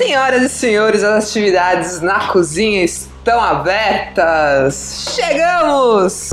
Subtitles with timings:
[0.00, 5.10] Senhoras e senhores, as atividades na cozinha estão abertas.
[5.14, 6.30] Chegamos!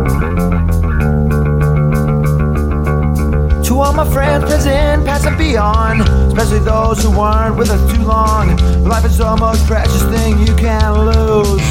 [3.63, 5.99] To all my friends present, past and beyond,
[6.29, 8.55] especially those who weren't with us too long.
[8.85, 11.61] Life is the most precious thing you can lose.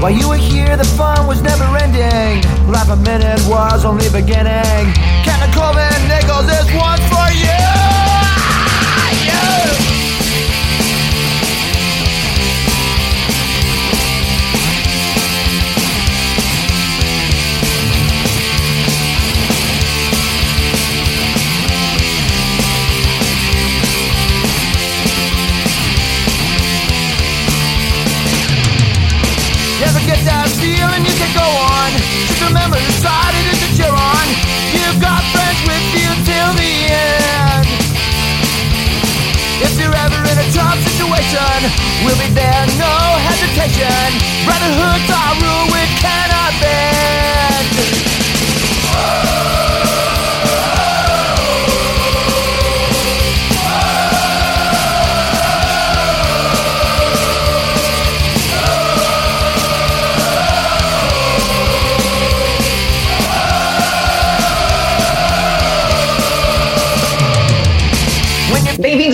[0.00, 2.48] While you were here, the fun was never ending.
[2.70, 4.94] Life a minute was only beginning.
[5.24, 7.79] Captain Colvin Nichols, this one's for you!
[29.80, 31.88] Never get that feeling you can go on.
[32.28, 34.26] Just remember the side it is that you're on.
[34.76, 37.64] You've got friends with you till the end.
[39.64, 41.72] If you're ever in a tough situation,
[42.04, 42.92] we'll be there, no
[43.24, 44.20] hesitation.
[44.44, 47.70] Brotherhood's our rule, we cannot bend.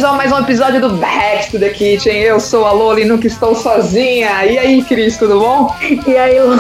[0.07, 2.17] A mais um episódio do Back to the Kitchen.
[2.17, 4.45] Eu sou a Lola e nunca estou sozinha.
[4.45, 5.75] E aí, Cris, tudo bom?
[6.07, 6.51] E aí eu.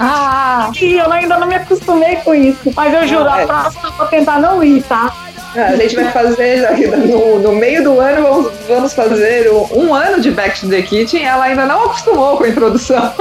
[0.00, 2.72] ah, eu ainda não me acostumei com isso.
[2.74, 3.44] Mas eu juro, Ah, é.
[3.44, 5.12] a próxima eu vou tentar não ir, tá?
[5.54, 9.94] A gente vai fazer já no, no meio do ano, vamos, vamos fazer o- um
[9.94, 11.24] ano de Back to the Kitchen.
[11.24, 13.12] Ela ainda não acostumou com a introdução.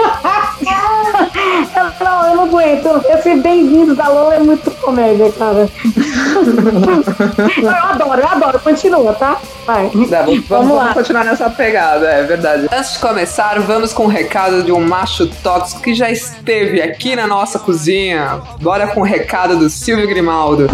[1.75, 3.01] Eu, não, eu não aguento.
[3.09, 5.69] Esse bem-vindo da Lola é muito comédia, cara.
[7.61, 8.59] eu adoro, eu adoro.
[8.59, 9.37] Continua, tá?
[9.65, 9.85] Vai.
[9.85, 10.93] Tá, vamos, Vamos vamos lá.
[10.93, 12.67] continuar nessa pegada, é verdade.
[12.71, 17.15] Antes de começar, vamos com o recado de um macho tóxico que já esteve aqui
[17.15, 18.41] na nossa cozinha.
[18.61, 20.67] Bora com o recado do Silvio Grimaldo.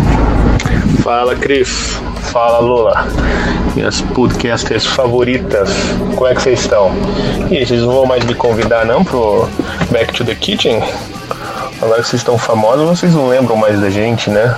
[1.02, 2.00] Fala, Cris.
[2.32, 3.06] Fala, Lula.
[3.76, 5.70] Minhas podcasters favoritas.
[6.16, 6.92] Como é que vocês estão?
[7.52, 9.48] E vocês não vão mais me convidar não pro
[9.92, 10.82] Back to the Kitchen?
[11.82, 14.56] Agora que vocês estão famosos, vocês não lembram mais da gente, né?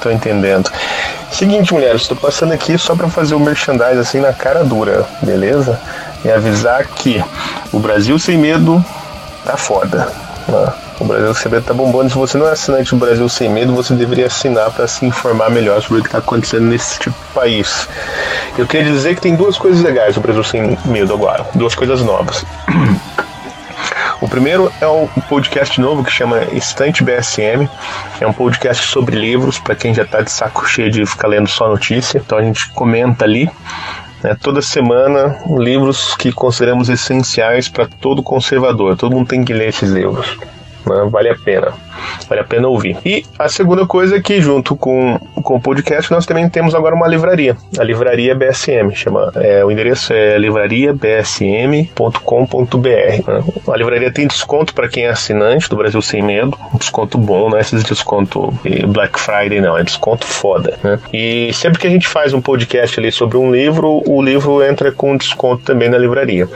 [0.00, 0.70] Tô entendendo.
[1.30, 5.80] Seguinte, mulheres, estou passando aqui só para fazer o merchandise assim na cara dura, beleza?
[6.24, 7.22] E avisar que
[7.72, 8.84] o Brasil Sem Medo
[9.44, 10.08] tá foda.
[10.46, 10.72] né?
[11.00, 12.10] O Brasil Sem Medo tá bombando.
[12.10, 15.48] Se você não é assinante do Brasil Sem Medo, você deveria assinar para se informar
[15.48, 17.88] melhor sobre o que está acontecendo nesse tipo de país.
[18.56, 22.02] Eu queria dizer que tem duas coisas legais do Brasil Sem Medo agora, duas coisas
[22.02, 22.44] novas.
[24.20, 27.68] O primeiro é um podcast novo que chama Estante BSM.
[28.20, 31.48] É um podcast sobre livros, para quem já tá de saco cheio de ficar lendo
[31.48, 32.18] só notícia.
[32.18, 33.48] Então a gente comenta ali
[34.20, 38.96] né, toda semana livros que consideramos essenciais para todo conservador.
[38.96, 40.36] Todo mundo tem que ler esses livros.
[41.10, 41.87] Vale a pena.
[42.28, 42.96] Vale a pena ouvir.
[43.04, 46.94] E a segunda coisa é que, junto com, com o podcast, nós também temos agora
[46.94, 47.56] uma livraria.
[47.78, 48.94] A livraria BSM.
[48.94, 52.88] Chama, é, o endereço é livrariabsm.com.br.
[53.26, 53.44] né.
[53.68, 56.56] A livraria tem desconto para quem é assinante do Brasil Sem Medo.
[56.74, 58.52] Um desconto bom, não é esses desconto
[58.88, 59.76] Black Friday, não.
[59.76, 60.78] É desconto foda.
[60.82, 60.98] né.
[61.12, 64.92] E sempre que a gente faz um podcast ali sobre um livro, o livro entra
[64.92, 66.48] com desconto também na livraria.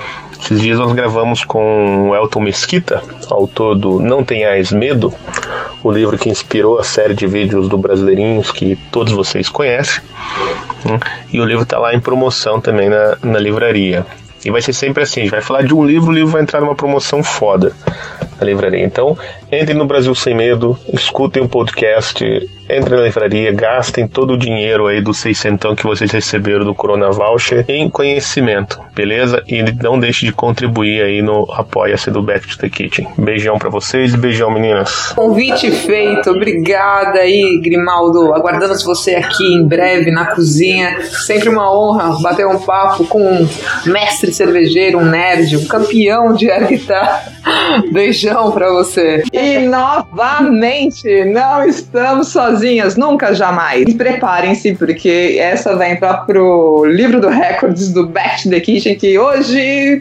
[0.42, 3.00] Esses dias nós gravamos com o Elton Mesquita,
[3.30, 5.14] autor do Não Tenhais Medo,
[5.82, 10.02] o livro que inspirou a série de vídeos do Brasileirinhos que todos vocês conhecem.
[10.84, 10.98] né?
[11.32, 14.06] E o livro está lá em promoção também na, na livraria.
[14.44, 16.42] E vai ser sempre assim: a gente vai falar de um livro, o livro vai
[16.42, 17.72] entrar numa promoção foda
[18.38, 18.84] na livraria.
[18.84, 19.16] Então,
[19.50, 22.24] entrem no Brasil Sem Medo, escutem o podcast,
[22.76, 27.10] entrem na livraria, gastem todo o dinheiro aí do seiscentão que vocês receberam do Corona
[27.10, 29.42] Voucher em conhecimento, beleza?
[29.46, 33.08] E não deixe de contribuir aí no Apoia-se do Back to the Kitchen.
[33.16, 35.12] Beijão pra vocês e beijão, meninas.
[35.14, 38.34] Convite feito, obrigada aí, Grimaldo.
[38.34, 41.02] Aguardamos você aqui em breve na cozinha.
[41.02, 43.48] Sempre uma honra bater um papo com um
[43.86, 47.24] mestre cervejeiro, um nerd, um campeão de air guitar.
[47.90, 49.22] Beijão pra você.
[49.32, 52.28] E novamente, não estamos
[52.62, 53.92] sozinhas, nunca, jamais.
[53.94, 59.18] Preparem-se, porque essa vai entrar pro livro do recordes do Back to the Kitchen, que
[59.18, 60.00] hoje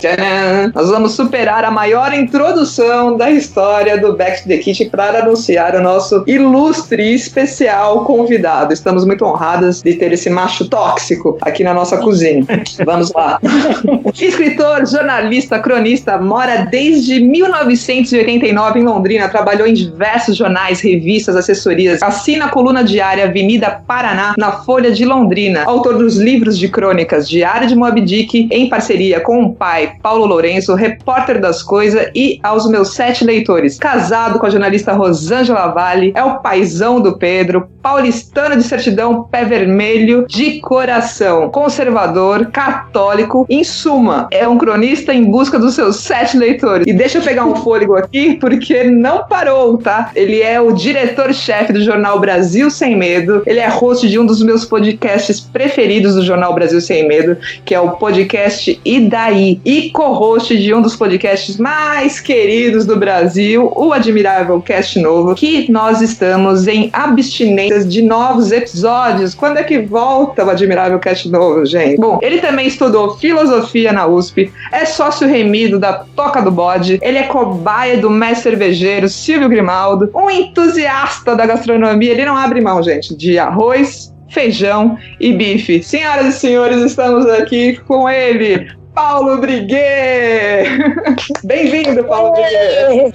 [0.00, 0.72] Tcharam!
[0.74, 5.76] Nós vamos superar a maior introdução da história do Back to the Kitchen para anunciar
[5.76, 8.72] o nosso ilustre e especial convidado.
[8.72, 12.46] Estamos muito honradas de ter esse macho tóxico aqui na nossa cozinha.
[12.82, 13.38] Vamos lá.
[14.18, 22.46] Escritor, jornalista, cronista, mora desde 1989 em Londrina, trabalhou em diversos jornais, revistas, assessorias, assina
[22.46, 27.68] a coluna diária Avenida Paraná na Folha de Londrina, autor dos livros de crônicas Diário
[27.68, 32.68] de Moby Dick, em parceria com o pai Paulo Lourenço, repórter das coisas e aos
[32.68, 33.78] meus sete leitores.
[33.78, 39.44] Casado com a jornalista Rosângela Vale, é o paizão do Pedro, paulistano de certidão, pé
[39.44, 46.36] vermelho, de coração, conservador, católico, em suma, é um cronista em busca dos seus sete
[46.36, 46.86] leitores.
[46.86, 50.10] E deixa eu pegar um fôlego aqui, porque não parou, tá?
[50.14, 54.42] Ele é o diretor-chefe do jornal Brasil Sem Medo, ele é host de um dos
[54.42, 59.79] meus podcasts preferidos do jornal Brasil Sem Medo, que é o podcast E Daí, e
[59.88, 66.02] co-host de um dos podcasts mais queridos do Brasil, o Admirável Cast Novo, que nós
[66.02, 69.34] estamos em abstinências de novos episódios.
[69.34, 71.96] Quando é que volta o Admirável Cast Novo, gente?
[71.96, 77.16] Bom, ele também estudou filosofia na USP, é sócio remido da Toca do Bode, ele
[77.16, 82.82] é cobaia do mestre cervejeiro Silvio Grimaldo, um entusiasta da gastronomia, ele não abre mão,
[82.82, 85.82] gente, de arroz, feijão e bife.
[85.82, 90.66] Senhoras e senhores, estamos aqui com ele, Paulo Briguet!
[91.44, 93.12] Bem-vindo, Paulo Briguet!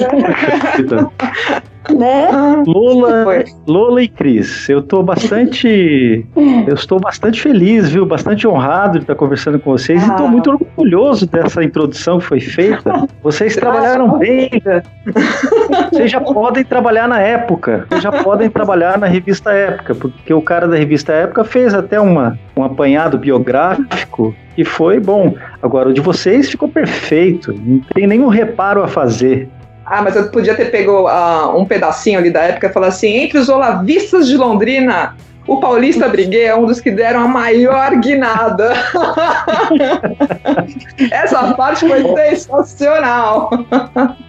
[1.94, 2.30] né?
[2.66, 6.26] Lola, Lola e Cris, eu tô bastante.
[6.68, 8.06] Eu estou bastante feliz, viu?
[8.06, 10.30] Bastante honrado de estar conversando com vocês e estou Ah.
[10.30, 13.08] muito orgulhoso dessa introdução que foi feita.
[13.22, 14.50] Vocês trabalharam bem,
[15.92, 20.42] vocês já podem trabalhar na época, vocês já podem trabalhar na revista Época, porque o
[20.42, 25.36] cara da revista Época fez até uma, um apanhado biográfico e foi bom.
[25.62, 29.50] Agora, o de vocês ficou perfeito, não tem nenhum reparo a fazer.
[29.86, 33.16] Ah, mas eu podia ter pego ah, um pedacinho ali da época e falar assim:
[33.18, 35.16] entre os olavistas de Londrina,
[35.48, 38.74] o Paulista Briguet é um dos que deram a maior guinada.
[41.12, 43.52] Essa parte foi sensacional.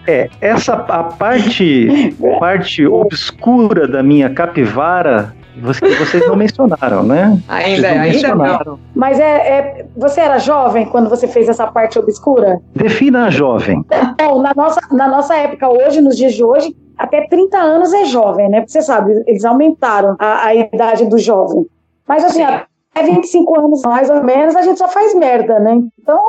[0.05, 7.39] É, essa a parte, parte obscura da minha capivara, você- vocês não mencionaram, né?
[7.47, 8.79] Ainda, Vocês não ainda não.
[8.95, 12.59] Mas é, é- Você era jovem quando você fez essa parte obscura?
[12.75, 13.83] Defina a jovem.
[14.19, 18.05] Bom, na nossa, na nossa época, hoje, nos dias de hoje, até 30 anos é
[18.05, 18.59] jovem, né?
[18.61, 21.65] Porque você sabe, eles aumentaram a, a idade do jovem.
[22.07, 22.65] Mas assim, até
[23.03, 25.79] 25 anos mais ou menos, a gente só faz merda, né?
[26.01, 26.19] Então,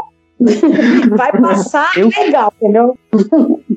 [1.17, 2.97] vai passar Eu- legal, entendeu?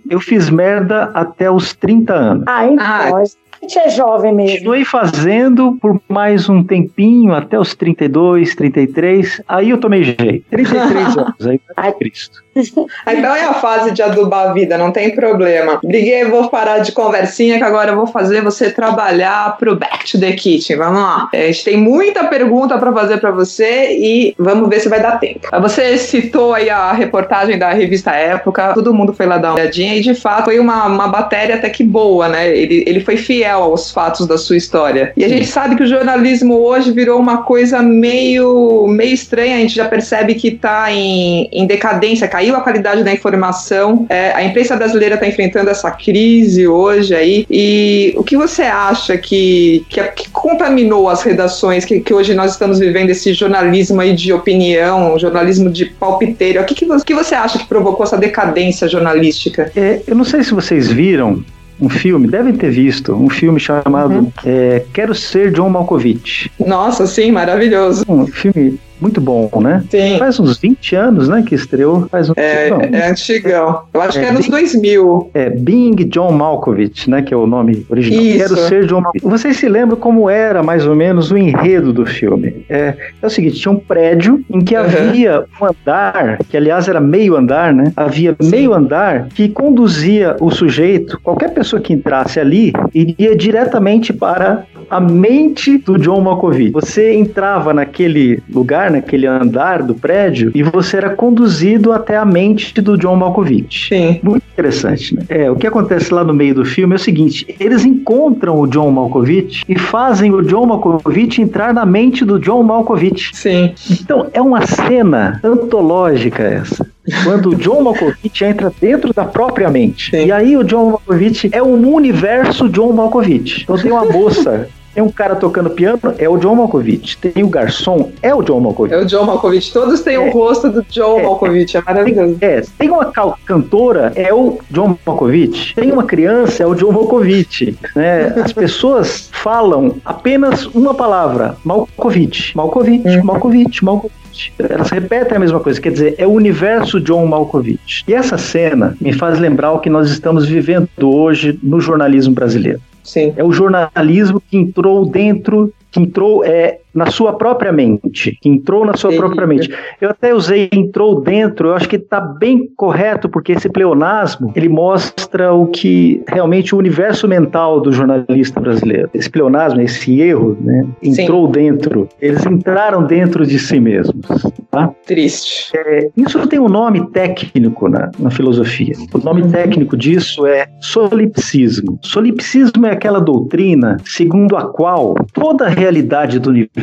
[0.09, 2.43] Eu fiz merda até os 30 anos.
[2.47, 3.23] Ah, então, Ah.
[3.61, 4.57] A gente é jovem mesmo.
[4.57, 9.41] Continuei fazendo por mais um tempinho, até os 32, 33.
[9.47, 10.45] Aí eu tomei jeito.
[10.49, 11.93] 33 anos, aí Ai.
[11.93, 12.43] Cristo.
[12.55, 15.79] Então é a fase de adubar a vida, não tem problema.
[15.83, 20.19] Briguet, vou parar de conversinha que agora eu vou fazer você trabalhar pro Back to
[20.19, 20.77] the Kitchen.
[20.77, 21.29] Vamos lá.
[21.33, 25.19] A gente tem muita pergunta para fazer para você e vamos ver se vai dar
[25.19, 25.47] tempo.
[25.61, 29.95] Você citou aí a reportagem da revista Época, todo mundo foi lá dar uma olhadinha
[29.95, 32.55] e de fato foi uma, uma matéria até que boa, né?
[32.55, 35.13] Ele, ele foi fiel aos fatos da sua história.
[35.15, 39.59] E a gente sabe que o jornalismo hoje virou uma coisa meio, meio estranha, a
[39.59, 44.05] gente já percebe que tá em, em decadência, caiu a qualidade da informação.
[44.09, 47.45] É, a imprensa brasileira está enfrentando essa crise hoje aí.
[47.49, 52.53] E o que você acha que, que, que contaminou as redações que, que hoje nós
[52.53, 56.61] estamos vivendo esse jornalismo aí de opinião, jornalismo de palpiteiro?
[56.61, 59.71] O que, que, você, que você acha que provocou essa decadência jornalística?
[59.75, 61.43] É, eu não sei se vocês viram
[61.79, 64.31] um filme, devem ter visto, um filme chamado Uhum.
[64.45, 66.51] é, Quero Ser John Malkovich.
[66.59, 68.03] Nossa, sim, maravilhoso.
[68.07, 69.83] Um filme muito bom, né?
[69.89, 70.17] Sim.
[70.17, 72.07] Faz uns 20 anos, né, que estreou.
[72.09, 72.33] Faz um...
[72.35, 73.81] É, não, é antigão.
[73.93, 75.31] Eu acho É, que é nos bem- 2000.
[75.33, 77.21] É Being John Malkovich, né?
[77.21, 78.21] Que é o nome original.
[78.23, 78.37] Isso.
[78.55, 79.25] Quero ser John Malkovich.
[79.25, 82.65] Vocês se lembram como era mais ou menos o enredo do filme?
[82.69, 84.81] É, é o seguinte: tinha um prédio em que Uhum.
[84.81, 87.91] havia um andar, que aliás era meio andar, né?
[87.95, 88.49] Havia Sim.
[88.49, 94.99] meio andar que conduzia o sujeito, qualquer pessoa que entrasse ali, iria diretamente para a
[94.99, 96.71] mente do John Malkovich.
[96.71, 102.81] Você entrava naquele lugar, naquele andar do prédio, e você era conduzido até a mente
[102.81, 103.87] do John Malkovich.
[103.87, 104.19] Sim.
[104.21, 105.23] Muito interessante, né?
[105.29, 108.67] É, o que acontece lá no meio do filme é o seguinte: eles encontram o
[108.67, 113.31] John Malkovich e fazem o John Malkovich entrar na mente do John Malkovich.
[113.33, 113.73] Sim.
[113.89, 116.85] Então, é uma cena antológica essa.
[117.23, 120.11] Quando o John Malkovich entra dentro da própria mente.
[120.11, 120.25] Sim.
[120.25, 123.63] E aí o John Malkovich é um universo John Malkovich.
[123.63, 127.17] Então tem uma moça Tem um cara tocando piano, é o John Malkovich.
[127.17, 128.93] Tem o garçom, é o John Malkovich.
[128.93, 129.71] É o John Malkovich.
[129.71, 130.29] Todos têm o É.
[130.31, 131.23] rosto do John É.
[131.23, 131.77] Malkovich.
[131.77, 132.37] É maravilhoso.
[132.41, 133.05] É, tem uma
[133.45, 135.73] cantora, é o John Malkovich.
[135.75, 137.77] Tem uma criança, é o John Malkovich.
[137.95, 138.33] Né?
[138.43, 142.55] As pessoas falam apenas uma palavra: Malkovich.
[142.55, 143.23] Malkovich, Uhum.
[143.23, 144.21] Malkovich, Malkovich.
[144.57, 148.03] Elas repetem a mesma coisa, quer dizer, é o universo John Malkovich.
[148.07, 152.79] E essa cena me faz lembrar o que nós estamos vivendo hoje no jornalismo brasileiro.
[153.03, 153.33] Sim.
[153.35, 158.85] É o jornalismo que entrou dentro, que entrou é, na sua própria mente, que entrou
[158.85, 159.73] na sua própria mente.
[159.99, 164.69] Eu até usei entrou dentro, eu acho que está bem correto, porque esse pleonasmo, ele
[164.69, 169.09] mostra o que realmente o universo mental do jornalista brasileiro.
[169.13, 172.07] Esse pleonasmo, esse erro, né, entrou dentro.
[172.21, 174.25] Eles entraram dentro de si mesmos.
[174.69, 174.89] Tá?
[175.05, 175.71] Triste.
[175.75, 178.93] É, isso tem um nome técnico na, na filosofia.
[179.13, 179.51] O nome Uhum.
[179.51, 181.99] técnico disso é solipsismo.
[182.01, 186.80] Solipsismo é aquela doutrina segundo a qual toda a realidade do universo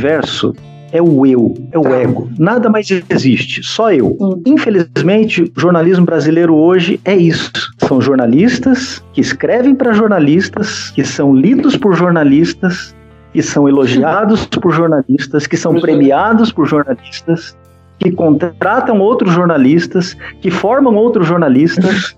[0.93, 2.01] é o eu, é o Tá.
[2.01, 2.31] ego.
[2.39, 4.17] Nada mais existe, só eu.
[4.47, 7.51] Infelizmente, o jornalismo brasileiro hoje é isso.
[7.79, 12.95] São jornalistas que escrevem para jornalistas, que são lidos por jornalistas,
[13.33, 17.57] que são elogiados por jornalistas, que são Por premiados por jornalistas,
[17.99, 22.17] que contratam outros jornalistas, que formam outros jornalistas,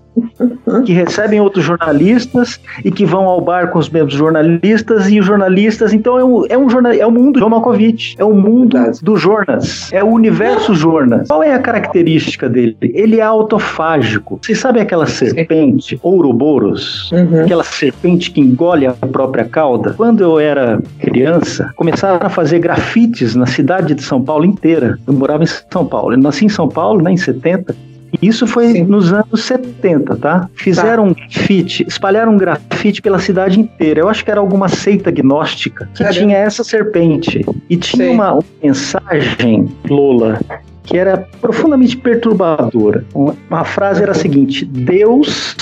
[0.85, 5.25] que recebem outros jornalistas e que vão ao bar com os mesmos jornalistas e os
[5.25, 5.93] jornalistas.
[5.93, 8.99] Então é um, é um, jornal, é o mundo do Malkovich, é o mundo Verdade.
[9.01, 11.27] do Jonas, é o universo Jonas.
[11.27, 12.77] Qual é a característica dele?
[12.81, 14.39] Ele é autofágico.
[14.41, 17.11] Vocês sabem aquela serpente, Ouroboros?
[17.11, 17.43] Uhum.
[17.43, 19.93] Aquela serpente que engole a própria cauda.
[19.93, 24.97] Quando eu era criança, começaram a fazer grafites na cidade de São Paulo inteira.
[25.05, 26.13] Eu morava em São Paulo.
[26.13, 27.75] Eu nasci em São Paulo, né, em 70.
[28.21, 28.83] Isso foi Sim.
[28.83, 30.49] nos anos 70, tá?
[30.55, 34.01] Fizeram um grafite, espalharam um grafite pela cidade inteira.
[34.01, 36.19] Eu acho que era alguma seita gnóstica que Caramba.
[36.19, 37.45] tinha essa serpente.
[37.69, 40.39] E tinha uma, mensagem, Lola,
[40.83, 43.05] que era profundamente perturbadora.
[43.13, 45.55] Uma, uma frase era a seguinte: Deus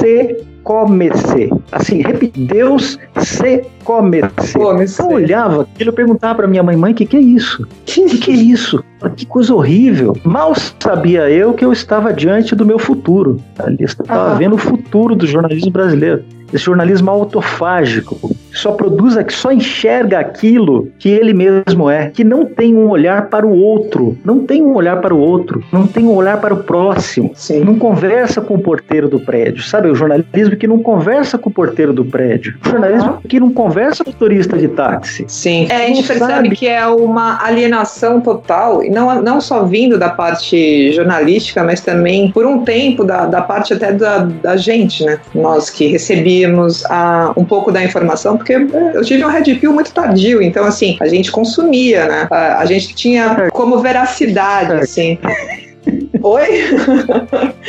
[0.00, 1.50] se come-se.
[1.72, 4.56] Assim, repete, Deus se come-se.
[5.00, 7.62] Eu olhava aquilo, eu perguntava para minha mãe, mãe, o que, que é isso?
[7.62, 8.82] O que, que é isso?
[9.16, 10.16] Que coisa horrível.
[10.24, 13.40] Mal sabia eu que eu estava diante do meu futuro.
[13.58, 14.34] Ali eu estava Ah.
[14.34, 16.22] vendo o futuro do jornalismo brasileiro.
[16.52, 18.18] Esse jornalismo autofágico,
[18.50, 22.88] que só produz, que só enxerga aquilo que ele mesmo é, que não tem um
[22.88, 26.40] olhar para o outro, não tem um olhar para o outro, não tem um olhar
[26.40, 27.60] para o próximo, Sim.
[27.60, 29.88] não conversa com o porteiro do prédio, sabe?
[29.88, 34.04] O jornalismo que não conversa com o porteiro do prédio, o jornalismo que não conversa
[34.04, 35.24] com o turista de táxi.
[35.28, 35.66] Sim.
[35.70, 36.50] É, a gente percebe sabe.
[36.50, 42.30] que é uma alienação total, e não, não só vindo da parte jornalística, mas também
[42.30, 45.18] por um tempo da, da parte até da, da gente, né?
[45.34, 49.72] Nós que recebíamos a, um pouco da informação, porque é, eu tive um red pill
[49.72, 52.28] muito tardio, então assim, a gente consumia, né?
[52.30, 55.18] A, a gente tinha como veracidade, assim.
[56.22, 56.46] Oi?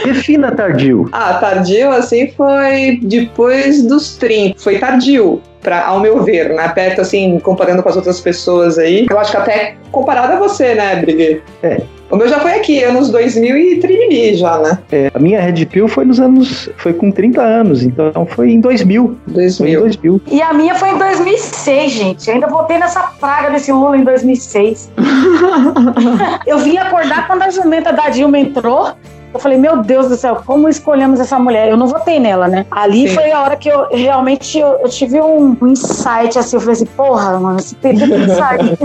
[0.03, 1.09] Defina tardio.
[1.11, 4.59] Ah, tardio, assim, foi depois dos 30.
[4.59, 6.67] Foi tardio, pra, ao meu ver, né?
[6.69, 9.05] Perto, assim, comparando com as outras pessoas aí.
[9.09, 11.41] Eu acho que até comparado a você, né, Brigue?
[11.63, 11.81] É.
[12.11, 14.77] O meu já foi aqui, anos 2000 e trilili já, né?
[14.91, 16.69] É, a minha Red Pill foi nos anos.
[16.75, 19.17] Foi com 30 anos, então foi em 2000.
[19.25, 19.79] Foi em 2000.
[19.79, 20.21] 2000.
[20.27, 22.27] E a minha foi em 2006, gente.
[22.27, 24.91] Eu ainda voltei nessa praga desse Lula em 2006.
[26.45, 28.93] eu vim acordar quando a jumenta da Dilma entrou.
[29.33, 31.69] Eu falei, meu Deus do céu, como escolhemos essa mulher?
[31.69, 32.65] Eu não votei nela, né?
[32.69, 33.15] Ali Sim.
[33.15, 36.57] foi a hora que eu realmente eu, eu tive um, um insight assim.
[36.57, 38.77] Eu falei assim, porra, mano, esse PT tem que sair.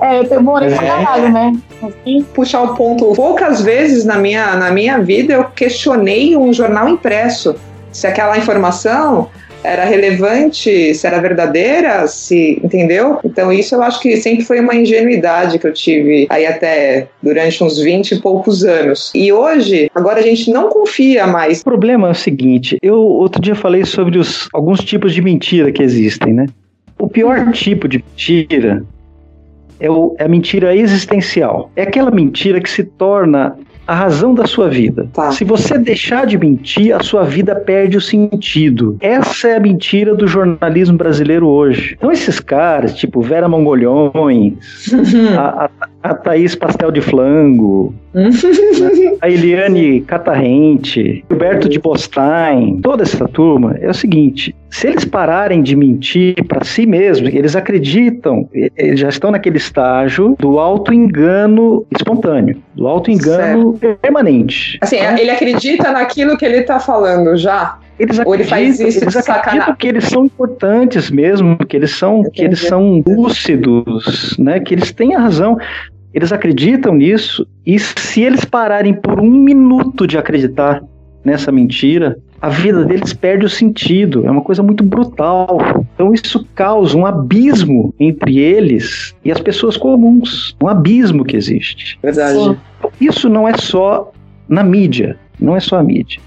[0.00, 0.88] é, eu demorei pra É.
[1.04, 1.52] caralho, né?
[2.34, 3.12] Puxar o ponto.
[3.14, 7.56] Poucas vezes na minha, na minha vida eu questionei um jornal impresso.
[7.92, 9.28] Se aquela informação
[9.62, 13.18] era relevante, se era verdadeira, se entendeu?
[13.24, 17.62] Então isso eu acho que sempre foi uma ingenuidade que eu tive aí até durante
[17.62, 19.10] uns 20 e poucos anos.
[19.14, 21.60] E hoje, agora a gente não confia mais.
[21.60, 25.70] O problema é o seguinte: eu outro dia falei sobre os, alguns tipos de mentira
[25.70, 26.46] que existem, né?
[26.98, 28.82] O pior tipo de mentira
[29.78, 31.70] é, o- é a mentira existencial.
[31.74, 33.56] É aquela mentira que se torna
[33.90, 35.08] a razão da sua vida.
[35.12, 35.32] Tá.
[35.32, 38.96] Se você deixar de mentir, a sua vida perde o sentido.
[39.00, 41.96] Essa é a mentira do jornalismo brasileiro hoje.
[41.98, 44.54] Então, esses caras, tipo Vera Mongolhões,
[45.36, 45.68] a,
[45.99, 47.94] a, a Thaís Pastel de Flango,
[49.20, 55.62] a Eliane Catarrente, Gilberto de Bostain, toda essa turma, é o seguinte: se eles pararem
[55.62, 62.60] de mentir para si mesmos, eles acreditam, eles já estão naquele estágio do auto-engano espontâneo,
[62.74, 64.78] do auto-engano permanente.
[64.80, 67.78] Assim, ele acredita naquilo que ele tá falando já.
[68.00, 71.90] Eles Ou ele acreditam, faz isso eles acreditam que eles são importantes mesmo, que eles
[71.90, 74.58] são, que eles são lúcidos, né?
[74.58, 75.58] Que eles têm a razão.
[76.14, 80.82] Eles acreditam nisso e se eles pararem por um minuto de acreditar
[81.22, 84.26] nessa mentira, a vida deles perde o sentido.
[84.26, 85.58] É uma coisa muito brutal.
[85.94, 90.56] Então isso causa um abismo entre eles e as pessoas comuns.
[90.62, 91.98] Um abismo que existe.
[92.02, 92.58] Verdade.
[92.98, 94.10] Isso não é só
[94.48, 96.18] na mídia, não é só a mídia.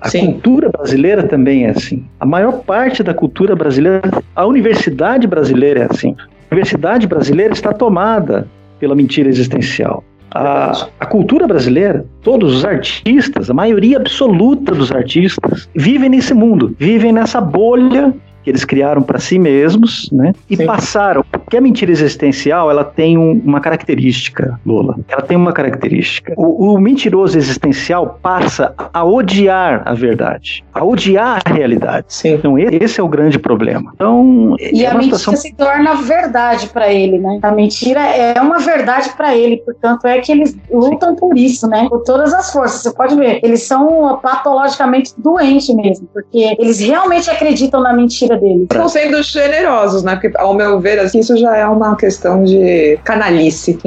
[0.00, 0.32] A Sim.
[0.32, 2.04] cultura brasileira também é assim.
[2.18, 4.02] A maior parte da cultura brasileira,
[4.34, 6.16] a universidade brasileira é assim.
[6.50, 10.02] A universidade brasileira está tomada pela mentira existencial.
[10.32, 16.74] A, a cultura brasileira, todos os artistas, a maioria absoluta dos artistas, vivem nesse mundo,
[16.78, 20.32] vivem nessa bolha que eles criaram para si mesmos, né?
[20.48, 20.66] E Sim.
[20.66, 21.24] passaram.
[21.30, 24.96] Porque a mentira existencial, ela tem um- uma característica, Lola.
[25.08, 26.32] Ela tem uma característica.
[26.36, 32.06] O, o mentiroso existencial passa a odiar a verdade, a odiar a realidade.
[32.08, 32.34] Sim.
[32.34, 33.90] Então esse é o grande problema.
[33.94, 37.38] Então E é a mentira situação se torna verdade para ele, né?
[37.42, 41.86] A mentira é uma verdade para ele, portanto é que eles lutam por isso, né?
[41.88, 42.82] Por todas as forças.
[42.82, 48.62] Você pode ver, eles são patologicamente doentes mesmo, porque eles realmente acreditam na mentira deles.
[48.62, 50.16] Estão sendo generosos, né?
[50.16, 53.78] Porque, ao meu ver, assim, isso já é uma questão de canalice.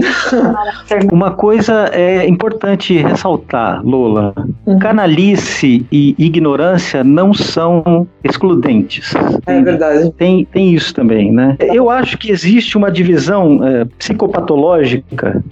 [1.12, 4.34] Uma coisa é importante ressaltar, Lola.
[4.66, 4.80] Uhum.
[4.80, 9.14] Canalice e ignorância não são excludentes.
[9.46, 10.12] É verdade.
[10.18, 11.58] Tem, tem isso também, né?
[11.60, 15.44] Eu acho que existe uma divisão é, psicopatológica.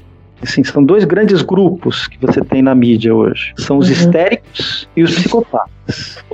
[0.41, 3.53] Assim, são dois grandes grupos que você tem na mídia hoje.
[3.57, 3.93] São os Uhum.
[3.93, 5.71] histéricos e os psicopatas.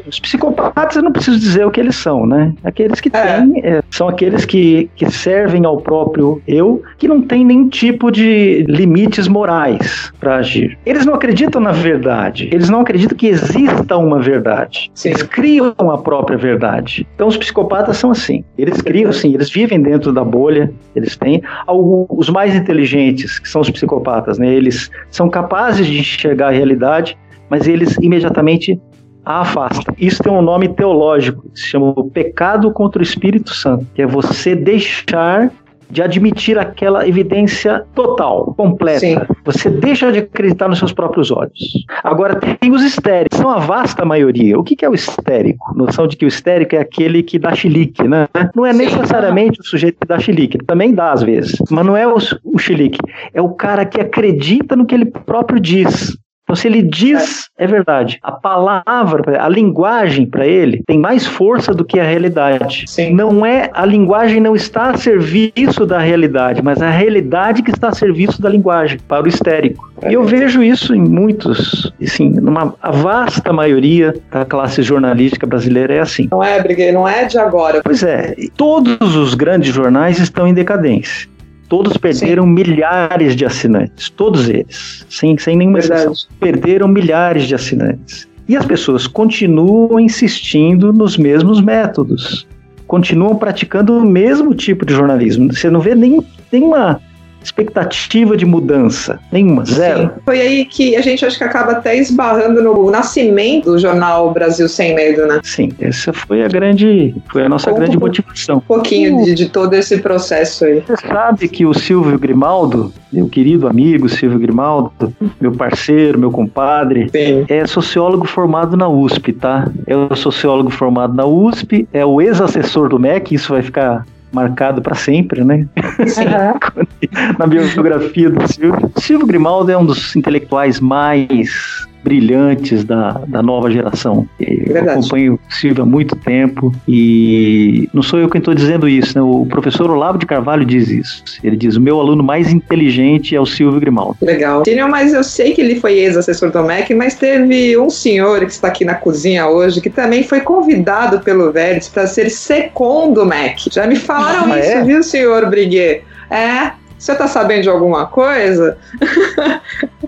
[0.06, 2.54] Os psicopatas eu não preciso dizer o que eles são, né?
[2.64, 3.38] Aqueles que É.
[3.42, 8.12] têm, é, são aqueles que, que servem ao próprio eu, que não tem nenhum tipo
[8.12, 10.78] de limites morais para agir.
[10.86, 14.92] Eles não acreditam na verdade, eles não acreditam que exista uma verdade.
[14.94, 15.10] Sim.
[15.10, 17.08] Eles criam a própria verdade.
[17.16, 18.44] Então os psicopatas são assim.
[18.58, 21.42] Eles criam, sim, eles vivem dentro da bolha, eles têm.
[21.66, 23.97] Alguns, os mais inteligentes, que são os psicopatas,
[24.38, 24.54] né?
[24.54, 27.18] Eles são capazes de enxergar a realidade,
[27.50, 28.80] mas eles imediatamente
[29.26, 29.94] a afastam.
[29.98, 34.08] Isso tem um nome teológico, se chama o pecado contra o Espírito Santo, que é
[34.08, 35.52] você deixar
[35.90, 39.00] de admitir aquela evidência total, completa.
[39.00, 39.18] Sim.
[39.46, 41.86] Você deixa de acreditar nos seus próprios olhos.
[42.04, 44.58] Agora, tem os histéricos, são a vasta maioria.
[44.60, 45.74] O que é o histérico?
[45.76, 48.28] Noção de que o histérico é aquele que dá chilique, né?
[48.56, 48.80] Não é Sim.
[48.86, 52.58] necessariamente o sujeito que dá chilique, também dá às vezes, mas não é o, o
[52.58, 53.00] chilique,
[53.34, 56.18] é o cara que acredita no que ele próprio diz.
[56.48, 58.20] Então, se ele diz, é verdade.
[58.24, 62.86] A palavra, a linguagem para ele tem mais força do que a realidade.
[62.88, 63.14] Sim.
[63.14, 67.90] Não é a linguagem não está a serviço da realidade, mas a realidade que está
[67.90, 69.92] a serviço da linguagem para o histérico.
[70.10, 75.96] E eu vejo isso em muitos, assim, numa a vasta maioria da classe jornalística brasileira
[75.96, 76.30] é assim.
[76.32, 76.94] Não é, Briguei?
[76.94, 77.82] Não é de agora.
[77.84, 81.28] Pois é, todos os grandes jornais estão em decadência.
[81.70, 86.14] Todos perderam milhares de assinantes, todos eles, sem, sem nenhuma exceção.
[86.14, 86.28] Verdade.
[86.40, 88.28] Perderam milhares de assinantes.
[88.48, 92.48] E as pessoas continuam insistindo nos mesmos métodos,
[92.88, 95.54] continuam praticando o mesmo tipo de jornalismo.
[95.54, 97.02] Você não vê nem, nenhuma
[97.48, 100.04] expectativa de mudança, nenhuma, zero.
[100.04, 100.10] Sim.
[100.26, 104.68] Foi aí que a gente acho que acaba até esbarrando no nascimento do jornal Brasil
[104.68, 105.40] Sem Medo, né?
[105.44, 108.08] Sim, essa foi a grande, foi a nossa Conta grande pouco.
[108.08, 108.58] motivação.
[108.58, 110.84] Um pouquinho de, de todo esse processo aí.
[110.86, 117.10] Você sabe que o Silvio Grimaldo, meu querido amigo Silvio Grimaldo, meu parceiro, meu compadre,
[117.12, 117.46] Sim.
[117.48, 119.70] é sociólogo formado na USP, tá?
[119.86, 124.82] É o sociólogo formado na USP, é o ex-assessor do MEC, isso vai ficar marcado
[124.82, 125.68] para sempre, né?
[127.38, 128.92] Na biografia do Silvio.
[128.98, 134.26] Silvio Grimaldo é um dos intelectuais mais brilhantes da, da nova geração.
[134.40, 135.00] Eu Verdade.
[135.00, 139.22] acompanho o Silvio há muito tempo e não sou eu quem estou dizendo isso, né?
[139.22, 141.24] O professor Olavo de Carvalho diz isso.
[141.44, 144.18] Ele diz: o meu aluno mais inteligente é o Silvio Grimaldo.
[144.22, 144.64] Legal.
[144.64, 148.52] Tínio, mas eu sei que ele foi ex-assessor do MEC, mas teve um senhor que
[148.52, 153.70] está aqui na cozinha hoje que também foi convidado pelo Vélez para ser segundo MEC.
[153.72, 154.84] Já me falaram Ah, isso, é?
[154.84, 156.04] viu, senhor Briguet?
[156.30, 156.72] É.
[156.98, 158.78] Você tá sabendo de alguma coisa?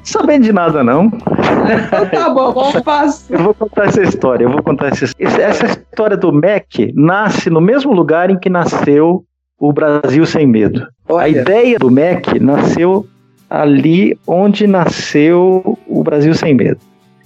[0.04, 1.06] Sabendo de nada, não.
[1.06, 3.34] Então tá bom, vamos passar.
[3.34, 4.46] Eu vou contar essa história.
[4.46, 5.44] Eu vou contar essa história.
[5.44, 9.24] Essa história do MEC nasce no mesmo lugar em que nasceu
[9.60, 10.88] o Brasil Sem Medo.
[11.08, 13.06] A Olha, ideia do MEC nasceu
[13.50, 16.80] ali onde nasceu o Brasil Sem Medo.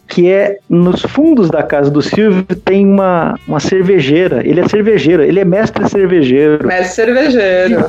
[0.08, 4.46] Que é nos fundos da casa do Silvio tem uma, uma cervejeira.
[4.46, 6.68] Ele é cervejeiro, ele é mestre cervejeiro.
[6.68, 7.86] mestre cervejeiro.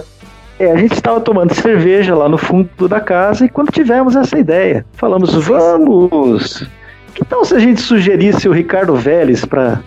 [0.59, 4.39] É, a gente estava tomando cerveja lá no fundo da casa e quando tivemos essa
[4.39, 6.69] ideia, falamos, vamos,
[7.15, 9.81] que tal se a gente sugerisse o Ricardo Vélez para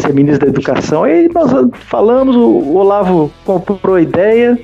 [0.00, 1.04] ser ministro da Educação.
[1.04, 4.58] Aí nós falamos, o Olavo comprou a ideia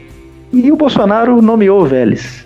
[0.53, 2.45] e o Bolsonaro nomeou o Vélez.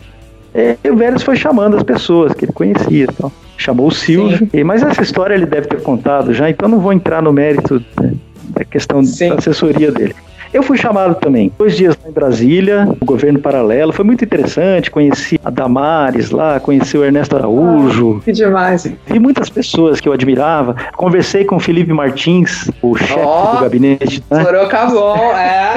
[0.83, 3.07] E o Vélez foi chamando as pessoas que ele conhecia.
[3.11, 4.49] Então, chamou o Silvio.
[4.53, 7.83] E, mas essa história ele deve ter contado já, então não vou entrar no mérito
[8.01, 8.15] né,
[8.51, 9.31] da questão Sim.
[9.31, 10.15] da assessoria dele.
[10.57, 13.93] Eu fui chamado também, dois dias em Brasília, o governo paralelo.
[13.93, 14.91] Foi muito interessante.
[14.91, 18.21] Conheci a Damares lá, conheci o Ernesto Araújo.
[18.21, 18.91] Ah, que demais.
[19.07, 20.75] Vi muitas pessoas que eu admirava.
[20.97, 24.25] Conversei com o Felipe Martins, o chefe oh, do gabinete.
[24.31, 24.45] Né?
[24.45, 25.75] Sorocabon, é.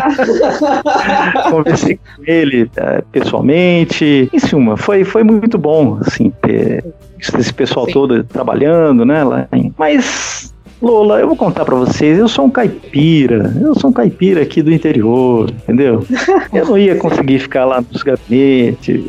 [1.52, 4.30] Conversei com ele é, pessoalmente.
[4.32, 6.86] Em suma, foi, foi muito bom, assim, ter
[7.20, 7.92] esse pessoal Sim.
[7.92, 9.26] todo trabalhando, né?
[9.26, 9.74] Lá em...
[9.78, 10.49] Mas
[10.82, 14.62] Lola, eu vou contar para vocês, eu sou um caipira, eu sou um caipira aqui
[14.62, 16.06] do interior, entendeu?
[16.54, 19.02] Eu não ia conseguir ficar lá nos gabinetes,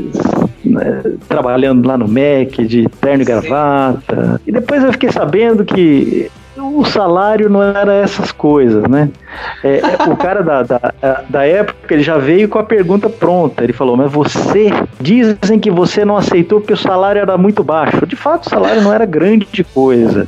[0.65, 4.41] né, trabalhando lá no MEC de terno e gravata.
[4.47, 9.09] E depois eu fiquei sabendo que o salário não era essas coisas, né?
[9.63, 10.81] É, é, o cara da, da,
[11.29, 13.65] da época ele já veio com a pergunta pronta.
[13.65, 18.07] Ele falou: Mas você dizem que você não aceitou porque o salário era muito baixo.
[18.07, 20.27] De fato, o salário não era grande coisa.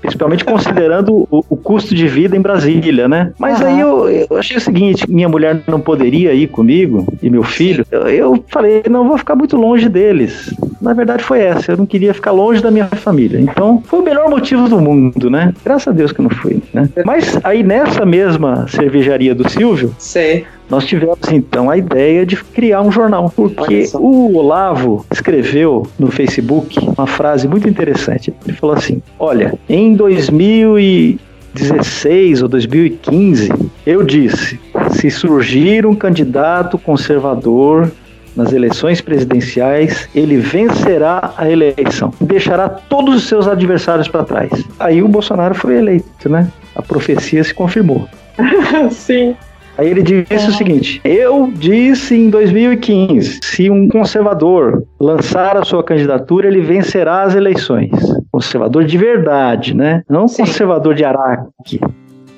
[0.00, 3.32] Principalmente considerando o, o, custo de vida em Brasília, né?
[3.38, 3.66] Mas uhum.
[3.66, 7.84] aí eu, eu, achei o seguinte: minha mulher não poderia ir comigo e meu filho.
[7.90, 10.54] Eu, eu, falei, não vou ficar muito longe deles.
[10.80, 13.40] Na verdade foi essa, eu não queria ficar longe da minha família.
[13.40, 15.52] Então foi o melhor motivo do mundo, né?
[15.64, 16.88] Graças a Deus que não fui, né?
[17.04, 22.80] Mas aí nessa mesma cervejaria do Silvio, Sei nós tivemos então a ideia de criar
[22.80, 28.32] um jornal, porque o Olavo escreveu no Facebook uma frase muito interessante.
[28.46, 33.48] Ele falou assim: Olha, em 2016 ou 2015,
[33.84, 34.60] eu disse:
[34.92, 37.90] se surgir um candidato conservador
[38.36, 44.50] nas eleições presidenciais, ele vencerá a eleição, deixará todos os seus adversários para trás.
[44.78, 46.48] Aí o Bolsonaro foi eleito, né?
[46.74, 48.08] A profecia se confirmou.
[48.90, 49.36] Sim.
[49.80, 55.82] Aí ele disse o seguinte: Eu disse em 2015, se um conservador lançar a sua
[55.82, 57.90] candidatura, ele vencerá as eleições.
[58.30, 60.02] Conservador de verdade, né?
[60.08, 60.44] Não Sim.
[60.44, 61.80] conservador de Araque.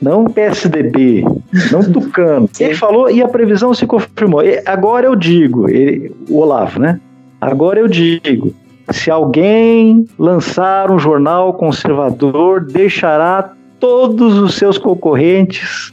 [0.02, 1.24] Não PSDB,
[1.70, 2.50] não Tucano.
[2.58, 4.42] Ele falou e a previsão se confirmou.
[4.42, 7.00] E agora eu digo, ele, o Olavo, né?
[7.40, 8.52] Agora eu digo,
[8.90, 15.92] se alguém lançar um jornal conservador, deixará todos os seus concorrentes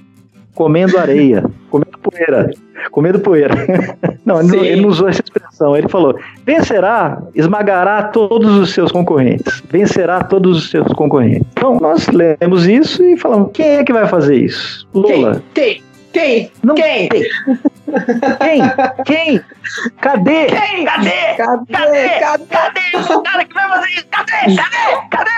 [0.54, 1.46] comendo areia,
[2.00, 2.50] poeira,
[2.92, 3.56] comendo poeira.
[4.26, 5.76] Não, ele não, ele não, usou essa expressão.
[5.76, 9.64] Ele falou: vencerá, esmagará todos os seus concorrentes.
[9.72, 11.48] Vencerá todos os seus concorrentes.
[11.54, 14.88] Então, nós lemos isso e falamos: quem é que vai fazer isso?
[14.94, 15.42] Lula.
[15.56, 15.82] Quem?
[15.82, 15.84] quem?
[16.12, 16.52] Quem?
[16.64, 17.10] Não Quem?
[17.10, 17.24] Quem?
[19.06, 19.42] Quem?
[20.02, 20.46] Cadê?
[20.46, 20.86] Quem?
[20.86, 20.86] Cadê?
[20.86, 21.36] Cadê?
[21.38, 21.38] Cadê?
[21.38, 22.10] Cadê?
[22.20, 24.08] Cadê o cara que vai fazer isso?
[24.12, 24.56] Cadê?
[24.56, 24.78] Cadê?
[25.12, 25.30] Cadê?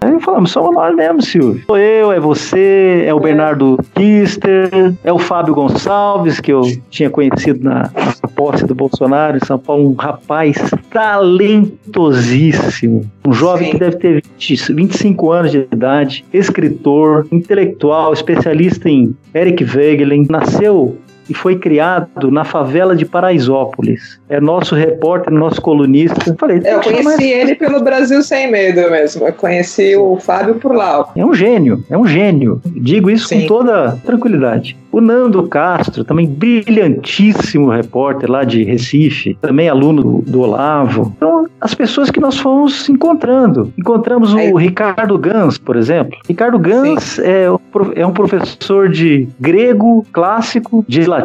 [0.02, 1.62] Aí falamos, somos nós mesmo, Silvio.
[1.66, 7.08] Sou eu, é você, é o Bernardo Kister, é o Fábio Gonçalves, que eu tinha
[7.10, 10.56] conhecido na, na posse do Bolsonaro em São Paulo, um rapaz
[10.90, 13.08] talentosíssimo.
[13.26, 13.72] Um jovem Sim.
[13.72, 20.96] que deve ter 20, 25 anos de idade, escritor, intelectual, especialista em Eric Wegelin, nasceu
[21.28, 24.20] e foi criado na favela de Paraisópolis.
[24.28, 26.34] É nosso repórter, nosso colunista.
[26.38, 29.26] Falei, é, eu conheci ele pelo Brasil Sem Medo mesmo.
[29.26, 31.08] Eu conheci o Fábio por lá.
[31.16, 32.60] É um gênio, é um gênio.
[32.64, 33.42] Digo isso Sim.
[33.42, 34.76] com toda tranquilidade.
[34.90, 41.12] O Nando Castro, também brilhantíssimo repórter lá de Recife, também aluno do, do Olavo.
[41.16, 43.72] Então, as pessoas que nós fomos encontrando.
[43.78, 46.18] Encontramos o Ricardo Gans, por exemplo.
[46.26, 47.46] Ricardo Gans é,
[47.94, 51.17] é um professor de grego clássico, de latim,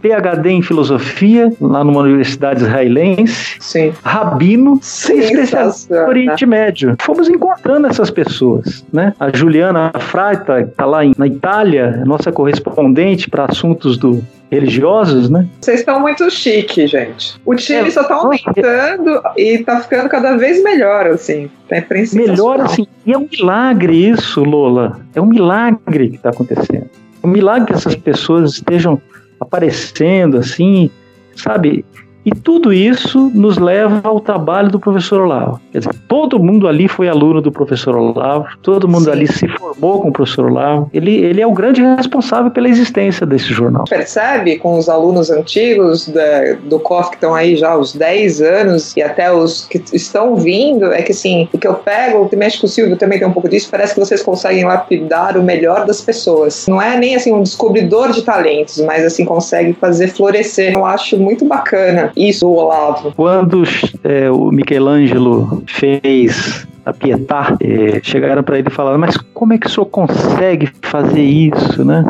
[0.00, 3.56] PhD em filosofia, lá numa universidade israelense.
[3.60, 3.92] Sim.
[4.02, 6.96] Rabino, especialista no Oriente Médio.
[7.00, 9.14] Fomos encontrando essas pessoas, né?
[9.18, 15.46] A Juliana Freita, está lá em, na Itália, nossa correspondente para assuntos do religiosos, né?
[15.60, 17.38] Vocês estão muito chique, gente.
[17.44, 21.50] O time é, só tá aumentando e tá ficando cada vez melhor, assim.
[21.70, 22.86] É melhor, assim.
[23.04, 25.00] E é um milagre isso, Lola.
[25.14, 26.88] É um milagre que está acontecendo.
[27.22, 29.00] É um milagre que essas pessoas estejam
[29.40, 30.90] aparecendo, assim,
[31.34, 31.84] sabe?
[32.24, 35.60] E tudo isso nos leva ao trabalho do professor Olavo.
[35.72, 39.10] Quer dizer, todo mundo ali foi aluno do professor Olavo, todo mundo Sim.
[39.10, 40.90] ali se formou com o professor Olavo.
[40.92, 43.84] Ele, ele é o grande responsável pela existência desse jornal.
[43.88, 48.42] Percebe com os alunos antigos da, do COF que estão aí já há uns 10
[48.42, 52.38] anos e até os que estão vindo, é que assim, o que eu pego, o
[52.38, 55.42] mexe com o Silvio também tem um pouco disso, parece que vocês conseguem lapidar o
[55.42, 56.66] melhor das pessoas.
[56.68, 60.74] Não é nem assim um descobridor de talentos, mas assim consegue fazer florescer.
[60.74, 63.12] Eu acho muito bacana isso, Olavo.
[63.14, 63.62] Quando
[64.04, 69.58] é, o Michelangelo fez a Pietà, eh, chegaram para ele e falaram: Mas como é
[69.58, 72.04] que o senhor consegue fazer isso, né?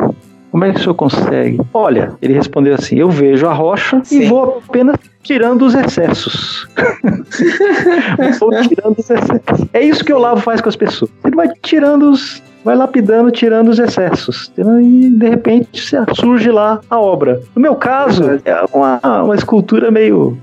[0.51, 1.61] Como é que o senhor consegue?
[1.75, 4.23] Olha, ele respondeu assim: Eu vejo a rocha Sim.
[4.23, 6.67] e vou apenas tirando os excessos.
[8.41, 9.69] vou tirando os excessos.
[9.73, 11.11] É isso que o Olavo faz com as pessoas.
[11.25, 12.43] Ele vai tirando os.
[12.69, 14.53] Vai lapidando, tirando os excessos.
[14.59, 17.41] E de repente surge lá a obra.
[17.57, 20.37] No meu caso, é uma, uma escultura meio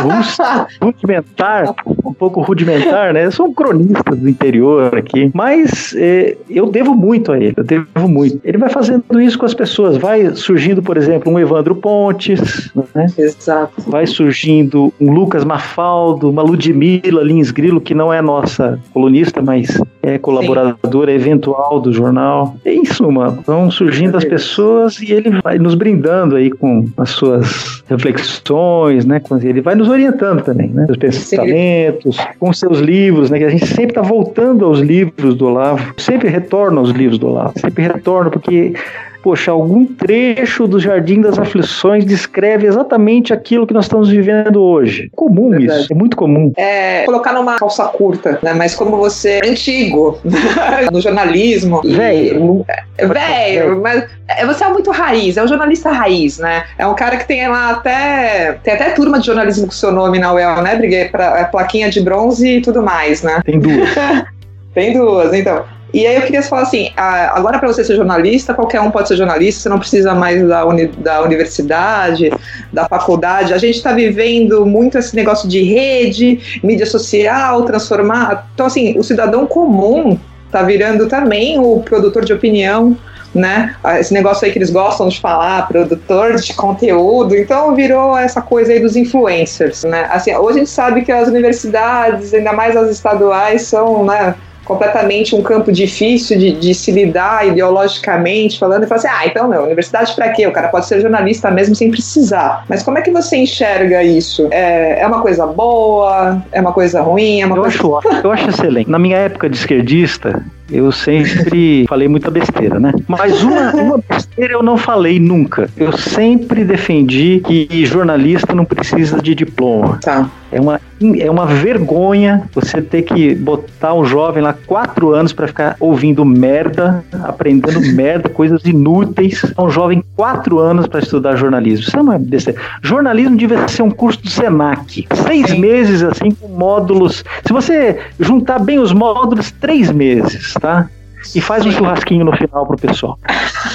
[0.00, 1.72] rústica, rudimentar,
[2.04, 3.26] um pouco rudimentar, né?
[3.26, 7.62] Eu sou um cronista do interior aqui, mas eh, eu devo muito a ele, eu
[7.62, 8.40] devo muito.
[8.42, 13.06] Ele vai fazendo isso com as pessoas, vai surgindo, por exemplo, um Evandro Pontes, né?
[13.16, 13.80] Exato.
[13.86, 19.80] vai surgindo um Lucas Mafaldo, uma Ludmila Lins Grilo, que não é nossa colunista, mas
[20.02, 22.56] é colaboradora eventual do jornal.
[22.64, 27.82] Em suma, vão surgindo as pessoas e ele vai nos brindando aí com as suas
[27.88, 29.20] reflexões, né?
[29.20, 30.86] com- Ele vai nos orientando também, né?
[30.86, 33.38] Seus pensamentos, com seus livros, né?
[33.38, 37.28] Que a gente sempre está voltando aos livros do Olavo, sempre retorna aos livros do
[37.28, 38.74] Olavo, sempre retorna porque
[39.22, 45.10] Poxa, algum trecho do Jardim das Aflições descreve exatamente aquilo que nós estamos vivendo hoje.
[45.14, 45.82] Comum Verdade.
[45.82, 46.52] isso, é muito comum.
[46.56, 48.54] É, colocar numa calça curta, né?
[48.54, 50.18] Mas como você é antigo
[50.90, 51.82] no jornalismo.
[51.84, 52.64] e- Velho.
[52.96, 56.64] É, Velho, mas é, você é muito raiz, é um jornalista raiz, né?
[56.78, 58.58] É um cara que tem lá até.
[58.62, 61.06] Tem até turma de jornalismo com seu nome na UEL, né, Briguei?
[61.06, 63.40] Pra, é plaquinha de bronze e tudo mais, né?
[63.44, 63.90] Tem duas.
[64.72, 65.64] Tem duas, então.
[65.92, 69.16] E aí eu queria falar assim, agora para você ser jornalista, qualquer um pode ser
[69.16, 72.30] jornalista, você não precisa mais da, uni- da universidade,
[72.72, 73.52] da faculdade.
[73.52, 78.48] A gente está vivendo muito esse negócio de rede, mídia social, transformar.
[78.54, 82.96] Então, assim, o cidadão comum está virando também o produtor de opinião,
[83.34, 83.74] né?
[83.82, 88.42] Ah, Esse negócio aí que eles gostam de falar, produtor de conteúdo, então virou essa
[88.42, 90.06] coisa aí dos influencers, né?
[90.10, 94.34] Assim, hoje a gente sabe que as universidades, ainda mais as estaduais, são, né?
[94.70, 99.48] Completamente um campo difícil de, de se lidar ideologicamente, falando e falar assim, ah, então,
[99.48, 100.46] meu, universidade pra quê?
[100.46, 102.64] O cara pode ser jornalista mesmo sem precisar.
[102.68, 104.46] Mas como é que você enxerga isso?
[104.52, 106.40] É, é uma coisa boa?
[106.52, 107.40] É uma coisa ruim?
[107.40, 107.76] É uma Eu coisa...
[107.76, 108.88] acho, eu acho excelente.
[108.88, 112.92] Na minha época de esquerdista, eu sempre falei muita besteira, né?
[113.06, 115.68] Mas uma, uma besteira eu não falei nunca.
[115.76, 119.98] Eu sempre defendi que jornalista não precisa de diploma.
[120.02, 120.28] Tá.
[120.52, 120.80] É uma,
[121.18, 126.24] é uma vergonha você ter que botar um jovem lá quatro anos para ficar ouvindo
[126.24, 129.42] merda, aprendendo merda, coisas inúteis.
[129.56, 131.86] Um jovem quatro anos para estudar jornalismo.
[131.86, 132.60] Isso é uma besteira.
[132.82, 135.06] Jornalismo devia ser um curso do Senac.
[135.26, 135.60] Seis Sim.
[135.60, 137.24] meses assim com módulos.
[137.46, 140.88] Se você juntar bem os módulos, três meses, tá?
[141.34, 143.18] E faz um churrasquinho no final pro pessoal.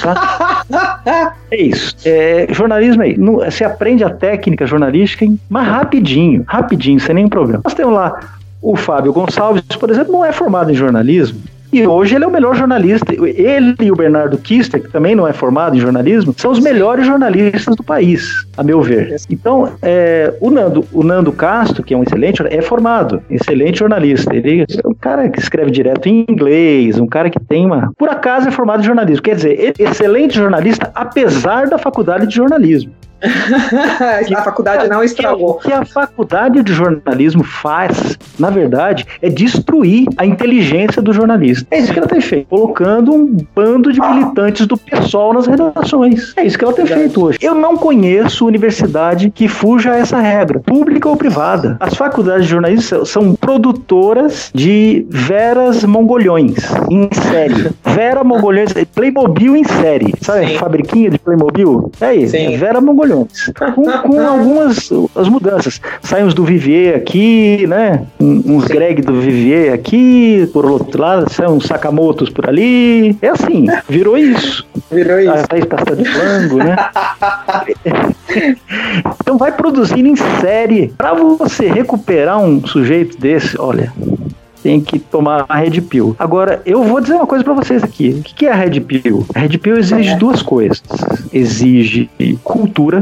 [0.02, 0.62] Tá?
[1.48, 1.94] É isso.
[2.04, 3.16] É, jornalismo aí.
[3.16, 7.60] não- Você aprende a técnica jornalística em, mas rapidinho, rapidinho, sem nenhum problema.
[7.64, 8.18] Nós temos lá
[8.60, 11.40] o Fábio Gonçalves, por exemplo, não é formado em jornalismo.
[11.72, 13.12] E hoje ele é o melhor jornalista.
[13.12, 17.06] Ele e o Bernardo Kister, que também não é formado em jornalismo, são os melhores
[17.06, 19.16] jornalistas do país, a meu ver.
[19.30, 24.34] Então, é, o, Nando, o Nando Castro, que é um excelente, é formado, excelente jornalista.
[24.34, 27.92] Ele é um cara que escreve direto em inglês, um cara que tem uma.
[27.98, 29.22] Por acaso é formado em jornalismo.
[29.22, 32.92] Quer dizer, é excelente jornalista, apesar da faculdade de jornalismo.
[34.36, 35.54] a faculdade não O estragou.
[35.54, 41.66] que a faculdade de jornalismo faz, na verdade, é destruir a inteligência do jornalista.
[41.70, 46.32] É isso que ela tem feito, colocando um bando de militantes do PSOL nas redações.
[46.36, 47.38] É isso que ela tem feito hoje.
[47.42, 51.76] Eu não conheço universidade que fuja a essa regra, pública ou privada.
[51.80, 56.54] As faculdades de jornalismo são- produtoras de veras mongolhões
[56.90, 57.70] em série.
[57.94, 60.12] Vera mongolhões, Playmobil em série.
[60.20, 60.58] Sabe, Sim.
[60.58, 61.90] fabriquinha de Playmobil?
[62.00, 63.05] É isso, é Vera mongolhões.
[63.74, 65.80] Com, com algumas as mudanças.
[66.02, 68.02] Saímos do Vivier aqui, né?
[68.20, 73.16] Um- Uns Greg do Vivier aqui, por outro lado, são uns Sakamotos por ali.
[73.22, 74.66] É assim, virou isso.
[74.90, 75.30] Virou isso.
[75.30, 76.76] A Pasta de Flango, né?
[79.20, 80.88] então vai produzindo em série.
[80.96, 83.92] Pra você recuperar um sujeito desse, olha,
[84.66, 86.16] tem que tomar a Red Pill.
[86.18, 88.08] Agora, eu vou dizer uma coisa pra vocês aqui.
[88.10, 89.24] O que é a Red Pill?
[89.32, 90.82] A Red Pill exige duas coisas.
[91.32, 92.10] Exige
[92.42, 93.00] cultura,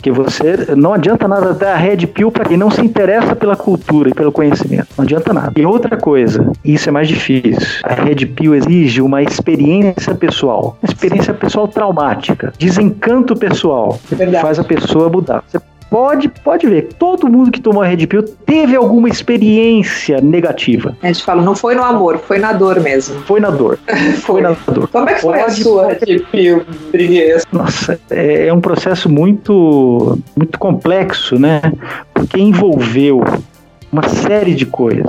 [0.00, 4.10] que você não adianta nada dar Red Pill para quem não se interessa pela cultura
[4.10, 4.86] e pelo conhecimento.
[4.96, 5.52] Não adianta nada.
[5.56, 7.80] E outra coisa, isso é mais difícil.
[7.82, 14.60] A Red Pill exige uma experiência pessoal, uma experiência pessoal traumática, desencanto pessoal, que faz
[14.60, 15.42] a pessoa mudar.
[15.48, 15.58] Você
[15.94, 20.96] pode, pode ver, todo mundo que tomou a Red Pill teve alguma experiência negativa.
[21.00, 23.20] A gente fala, não foi no amor, foi na dor mesmo.
[23.20, 23.78] Foi na dor.
[24.24, 24.88] Foi na dor.
[24.88, 27.44] Como é que foi a Pode- sua Red Pill, Briguês?
[27.52, 31.60] Nossa, é, é um processo muito, muito complexo, né?
[32.12, 33.22] Porque envolveu
[33.92, 35.04] uma série de coisas.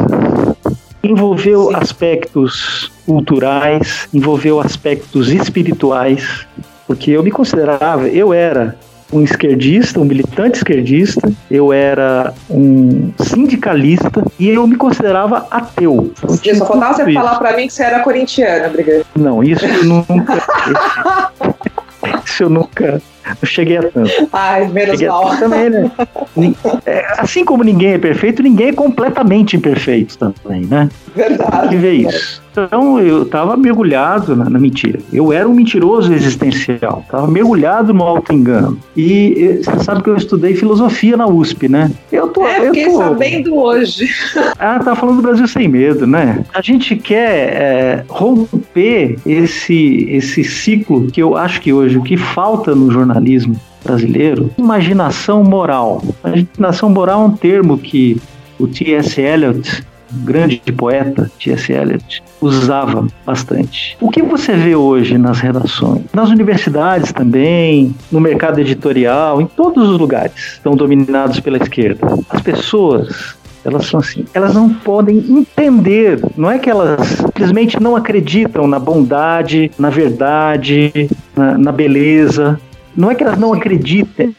[1.04, 1.76] Envolveu Sim.
[1.78, 6.46] aspectos culturais, envolveu aspectos espirituais,
[6.86, 8.76] porque eu me considerava, eu era
[9.12, 16.12] um esquerdista, um militante esquerdista, eu era um sindicalista e eu me considerava ateu.
[16.24, 17.14] Então, só faltava você isso.
[17.14, 19.06] falar para mim que você era corintiana, Brigadier.
[19.16, 20.34] Não, isso eu nunca.
[22.26, 23.02] isso eu nunca.
[23.42, 24.30] Eu cheguei a tanto.
[24.32, 25.38] Ai, menos mal.
[25.38, 25.92] Também, né?
[26.86, 30.90] É, assim como ninguém é perfeito, ninguém é completamente imperfeito também, né?
[31.16, 31.70] Verdade.
[31.70, 32.45] Que ver isso.
[32.64, 35.00] Então eu estava mergulhado na, na, mentira.
[35.12, 37.02] Eu era um mentiroso existencial.
[37.06, 38.80] Estava mergulhado no auto-engano.
[38.96, 41.92] E você sabe que eu estudei filosofia na USP, né?
[42.12, 42.48] Eu tô.
[42.48, 42.98] É, fiquei tô...
[42.98, 44.08] sabendo hoje.
[44.58, 46.44] Ah, tá falando do Brasil sem medo, né?
[46.54, 52.18] A gente quer é, romper esse, esse ciclo que eu acho que hoje o que
[52.18, 56.02] falta no jornalismo brasileiro, imaginação moral.
[56.26, 58.20] Imaginação moral é um termo que
[58.60, 59.22] o T.S.
[59.22, 61.72] Eliot grande poeta, T.S.
[61.72, 63.98] Eliot, usava bastante.
[64.00, 66.04] O que você vê hoje nas redações?
[66.14, 72.08] Nas universidades também, no mercado editorial, em todos os lugares estão dominados pela esquerda.
[72.30, 77.96] As pessoas elas são assim, elas não podem entender, não é que elas simplesmente não
[77.96, 82.60] acreditam na bondade, na verdade, na, na beleza,
[82.96, 84.36] não é que elas não acreditem,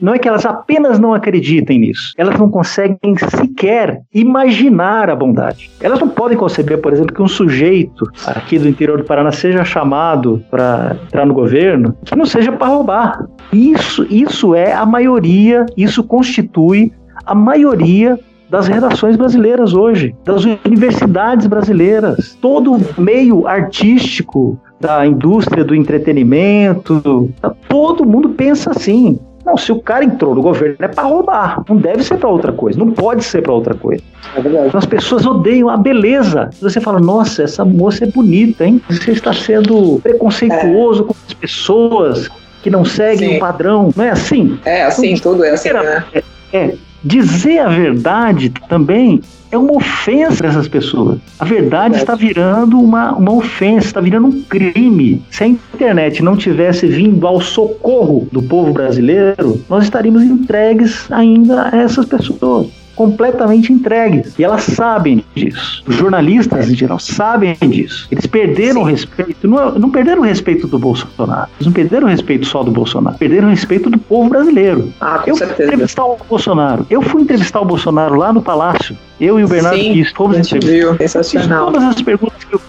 [0.00, 5.70] não é que elas apenas não acreditem nisso, elas não conseguem sequer imaginar a bondade.
[5.80, 9.64] Elas não podem conceber, por exemplo, que um sujeito aqui do interior do Paraná seja
[9.64, 13.26] chamado para entrar no governo, que não seja para roubar.
[13.52, 16.92] Isso, isso é a maioria, isso constitui
[17.24, 18.18] a maioria
[18.54, 22.38] das redações brasileiras hoje, das universidades brasileiras.
[22.40, 27.32] Todo meio artístico, da indústria do entretenimento,
[27.68, 29.18] todo mundo pensa assim.
[29.44, 32.52] Não, se o cara entrou no governo é para roubar, não deve ser para outra
[32.52, 34.02] coisa, não pode ser para outra coisa.
[34.36, 34.68] É verdade.
[34.68, 36.48] Então, as pessoas odeiam a beleza.
[36.62, 38.80] Você fala, nossa, essa moça é bonita, hein?
[38.88, 41.06] Você está sendo preconceituoso é.
[41.06, 42.30] com as pessoas
[42.62, 43.36] que não seguem Sim.
[43.36, 44.58] o padrão, não é assim?
[44.64, 46.04] É assim, tudo é assim, né?
[46.14, 46.22] É,
[46.56, 51.18] é, dizer a verdade também é uma ofensa para essas pessoas.
[51.38, 55.22] A verdade está virando uma, uma ofensa, está virando um crime.
[55.30, 61.68] Se a internet não tivesse vindo ao socorro do povo brasileiro, nós estaríamos entregues ainda
[61.70, 64.38] a essas pessoas completamente entregues.
[64.38, 65.82] E elas sabem disso.
[65.86, 68.06] Os jornalistas, em geral, sabem disso.
[68.10, 71.48] Eles perderam o respeito, não, não perderam o respeito do Bolsonaro.
[71.56, 74.92] Eles não perderam o respeito só do Bolsonaro, perderam o respeito do povo brasileiro.
[75.00, 75.56] Ah, com eu certeza.
[75.56, 76.86] fui entrevistar o Bolsonaro.
[76.90, 78.96] Eu fui entrevistar o Bolsonaro lá no Palácio.
[79.20, 80.96] Eu e o Bernardo Sim, Kiss fomos entrevistar.
[80.98, 81.72] Sensacional.
[81.72, 82.60] Todas as perguntas que eu,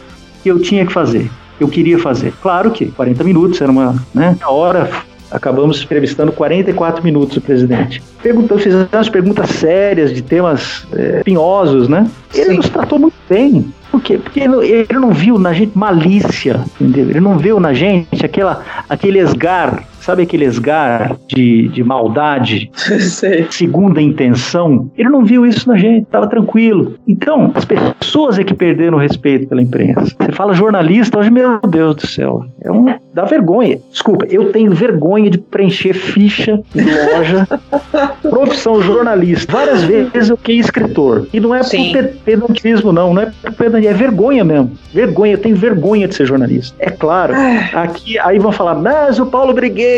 [0.43, 2.33] que eu tinha que fazer eu queria fazer.
[2.41, 4.89] Claro que 40 minutos era uma né, hora
[5.35, 8.01] acabamos entrevistando 44 minutos o presidente.
[8.23, 12.09] Perguntando, fizemos perguntas sérias de temas é, pinhosos, né?
[12.33, 12.57] Ele Sim.
[12.57, 13.65] nos tratou muito bem.
[13.91, 14.17] Por quê?
[14.17, 17.09] Porque ele, ele não viu na gente malícia, entendeu?
[17.09, 22.69] Ele não viu na gente aquela, aquele esgar Sabe aquele esgar de, de maldade,
[23.49, 24.87] segunda intenção?
[24.95, 26.93] Ele não viu isso na gente, estava tranquilo.
[27.07, 30.15] Então, as pessoas é que perderam o respeito pela imprensa.
[30.19, 33.79] Você fala jornalista, hoje, meu Deus do céu, é um, dá vergonha.
[33.89, 37.47] Desculpa, eu tenho vergonha de preencher ficha de loja,
[38.29, 39.51] profissão jornalista.
[39.51, 41.27] Várias vezes eu fiquei escritor.
[41.33, 41.93] E não é Sim.
[41.93, 44.71] por pedantismo, não, não é por pedantismo, é vergonha mesmo.
[44.93, 46.75] Vergonha, eu tenho vergonha de ser jornalista.
[46.77, 47.81] É claro, ah.
[47.81, 49.51] aqui, aí vão falar, mas o Paulo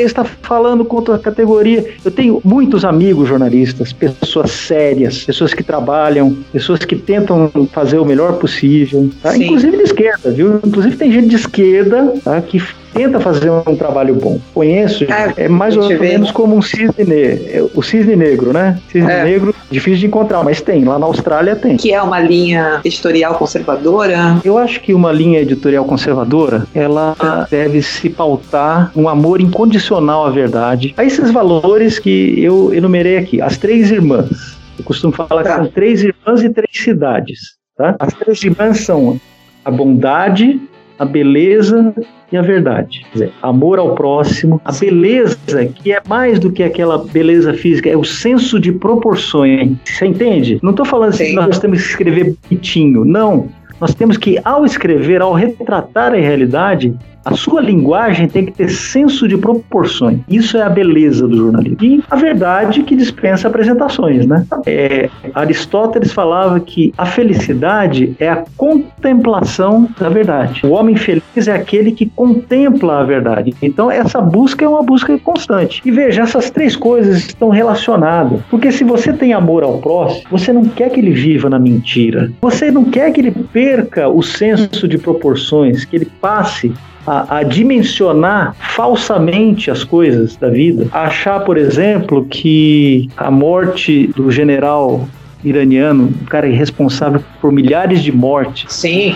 [0.03, 1.85] Está falando contra a categoria.
[2.03, 8.05] Eu tenho muitos amigos jornalistas, pessoas sérias, pessoas que trabalham, pessoas que tentam fazer o
[8.05, 9.35] melhor possível, tá?
[9.37, 10.59] inclusive de esquerda, viu?
[10.63, 12.41] Inclusive tem gente de esquerda tá?
[12.41, 12.61] que
[12.97, 14.39] tenta fazer um trabalho bom.
[14.53, 18.79] Conheço, é, é mais ou menos como um cisne negro, o cisne negro, né?
[18.91, 19.23] Cisne é.
[19.23, 21.77] negro, difícil de encontrar, mas tem, lá na Austrália tem.
[21.77, 24.39] Que é uma linha editorial conservadora?
[24.43, 27.47] Eu acho que uma linha editorial conservadora, ela ah.
[27.49, 33.41] deve se pautar um amor incondicional à verdade, a esses valores que eu enumerei aqui,
[33.41, 34.57] as três irmãs.
[34.77, 35.49] Eu costumo falar tá.
[35.49, 37.57] que são três irmãs e três cidades.
[37.75, 37.95] Tá?
[37.99, 39.19] As três irmãs são
[39.63, 40.59] a bondade,
[40.99, 41.93] a beleza
[42.31, 43.05] e a verdade.
[43.05, 45.37] Quer dizer, amor ao próximo, a beleza,
[45.75, 49.77] que é mais do que aquela beleza física, é o senso de proporções.
[49.85, 50.59] Você entende?
[50.61, 53.49] Não estou falando assim que nós temos que escrever bonitinho, não.
[53.79, 56.95] Nós temos que, ao escrever, ao retratar a realidade,
[57.27, 60.19] A sua linguagem tem que ter senso de proporções.
[60.29, 61.77] Isso é a beleza do jornalismo.
[61.81, 64.45] E a verdade que dispensa apresentações, né?
[64.65, 70.65] É, Aristóteles falava que a felicidade é a contemplação da verdade.
[70.65, 73.53] O homem feliz é aquele que contempla a verdade.
[73.61, 75.81] Então, essa busca é uma busca constante.
[75.83, 78.39] E veja, essas três coisas estão relacionadas.
[78.49, 82.31] Porque se você tem amor ao próximo, você não quer que ele viva na mentira.
[82.41, 86.71] Você não quer que ele perca o senso de proporções, que ele passe
[87.07, 90.87] a, a, dimensionar falsamente as coisas da vida.
[90.91, 95.07] Achar, por exemplo, que a morte do general
[95.43, 98.73] iraniano, um cara responsável por milhares de mortes.
[98.73, 99.15] Sim.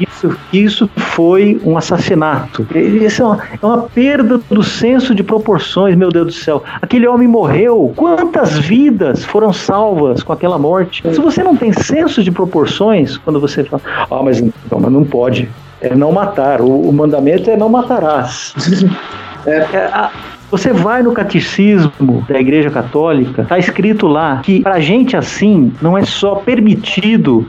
[0.00, 2.66] Isso, isso foi um assassinato.
[2.74, 6.62] Isso é uma, é uma perda do senso de proporções, meu Deus do céu.
[6.80, 7.92] Aquele homem morreu.
[7.94, 11.02] Quantas vidas foram salvas com aquela morte?
[11.12, 15.04] Se você não tem senso de proporções, quando você fala, ah, mas, não, mas não
[15.04, 15.48] pode.
[15.82, 16.60] É não matar.
[16.60, 18.54] O, o mandamento é não matarás.
[19.44, 20.10] é, é a,
[20.52, 25.96] você vai no catecismo da Igreja Católica, está escrito lá que para gente assim não
[25.96, 27.48] é só permitido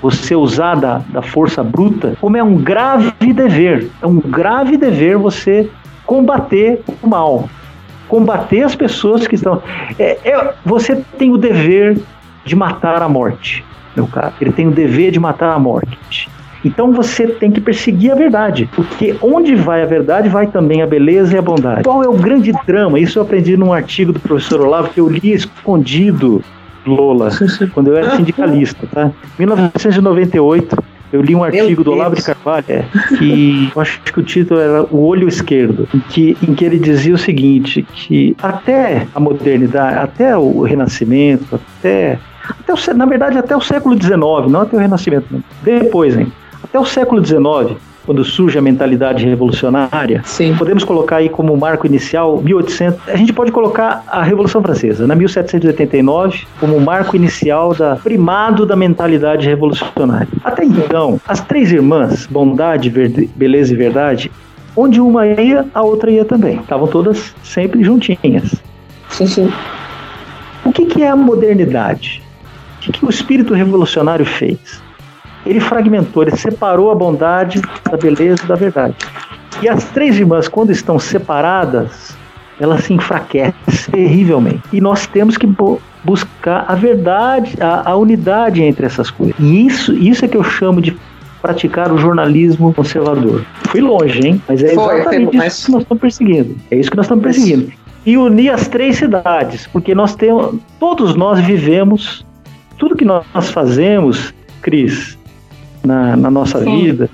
[0.00, 3.90] você usar da, da força bruta, como é um grave dever.
[4.00, 5.68] É um grave dever você
[6.06, 7.48] combater o mal,
[8.08, 9.62] combater as pessoas que estão.
[9.98, 12.00] É, é, você tem o dever
[12.44, 13.62] de matar a morte,
[13.94, 14.32] meu caro.
[14.40, 16.30] Ele tem o dever de matar a morte.
[16.64, 20.86] Então você tem que perseguir a verdade, porque onde vai a verdade, vai também a
[20.86, 21.84] beleza e a bondade.
[21.84, 22.98] Qual é o grande drama?
[22.98, 26.42] Isso eu aprendi num artigo do professor Olavo que eu li escondido
[26.86, 27.30] Lola,
[27.74, 29.10] quando eu era sindicalista, tá?
[29.38, 30.76] 1998,
[31.12, 32.84] eu li um artigo do Olavo de Carvalho, é,
[33.18, 36.78] que eu acho que o título era O Olho Esquerdo, em que, em que ele
[36.78, 43.38] dizia o seguinte, que até a modernidade, até o Renascimento, até, até o, na verdade
[43.38, 45.42] até o século XIX, não até o Renascimento, não.
[45.62, 46.30] depois, hein,
[46.68, 50.54] até o século XIX, quando surge a mentalidade revolucionária, Sim.
[50.56, 53.08] podemos colocar aí como marco inicial 1800.
[53.08, 58.74] A gente pode colocar a Revolução Francesa, na 1789, como marco inicial da primado da
[58.74, 60.28] mentalidade revolucionária.
[60.44, 64.30] Até então, as três irmãs, bondade, verde, beleza e verdade,
[64.74, 66.60] onde uma ia, a outra ia também.
[66.60, 68.54] Estavam todas sempre juntinhas.
[69.10, 69.52] Sim, sim.
[70.64, 72.22] O que, que é a modernidade?
[72.76, 74.87] O que, que o espírito revolucionário fez?
[75.48, 78.94] Ele fragmentou, ele separou a bondade da beleza da verdade.
[79.62, 82.16] E as três irmãs, quando estão separadas,
[82.60, 83.54] elas se enfraquecem
[83.90, 84.62] terrivelmente.
[84.72, 85.48] E nós temos que
[86.04, 89.34] buscar a verdade, a, a, unidade entre essas coisas.
[89.38, 90.96] E isso, isso é que eu chamo de
[91.40, 93.44] praticar o jornalismo conservador.
[93.68, 94.42] Fui longe, hein?
[94.46, 95.54] Mas é Foi, exatamente mas...
[95.54, 96.56] isso que nós estamos perseguindo.
[96.70, 97.72] É isso que nós estamos perseguindo.
[98.04, 102.24] E unir as três cidades, porque nós temos, todos nós vivemos,
[102.76, 104.32] tudo que nós fazemos,
[104.62, 105.17] Cris,
[105.84, 106.82] na, na nossa Sim.
[106.82, 107.10] vida,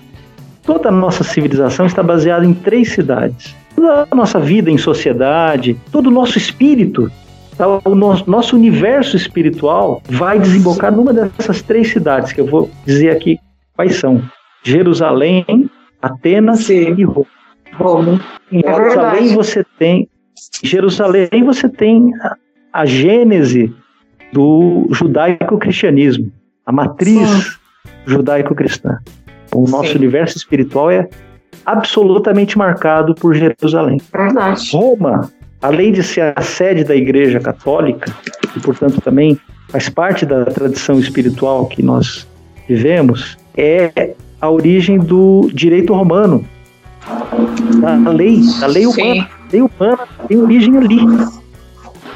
[0.63, 3.55] toda a nossa civilização está baseada em três cidades.
[3.75, 7.11] Toda a nossa vida em sociedade, todo o nosso espírito,
[7.57, 7.81] tá?
[7.85, 13.11] o nosso, nosso universo espiritual vai desembocar numa dessas três cidades, que eu vou dizer
[13.11, 13.39] aqui
[13.75, 14.23] quais são:
[14.63, 16.95] Jerusalém, Atenas Sim.
[16.97, 17.27] e Roma.
[17.75, 18.21] Roma.
[18.53, 19.35] Em é Jerusalém verdade.
[19.35, 20.09] você tem
[20.63, 22.37] Jerusalém você tem a,
[22.73, 23.75] a gênese
[24.33, 26.31] do judaico-cristianismo,
[26.65, 27.64] a matriz Sim
[28.07, 28.99] judaico-cristã.
[29.55, 29.99] O nosso Sim.
[29.99, 31.09] universo espiritual é
[31.65, 34.01] absolutamente marcado por Jerusalém.
[34.13, 34.71] Verdade.
[34.73, 35.31] Roma,
[35.63, 38.13] além de ser a sede da Igreja Católica,
[38.57, 39.39] e portanto também
[39.69, 42.29] faz parte da tradição espiritual que nós
[42.69, 46.45] vivemos, é a origem do direito romano,
[47.81, 49.29] da lei, da lei humana.
[49.29, 51.01] A lei humana tem origem ali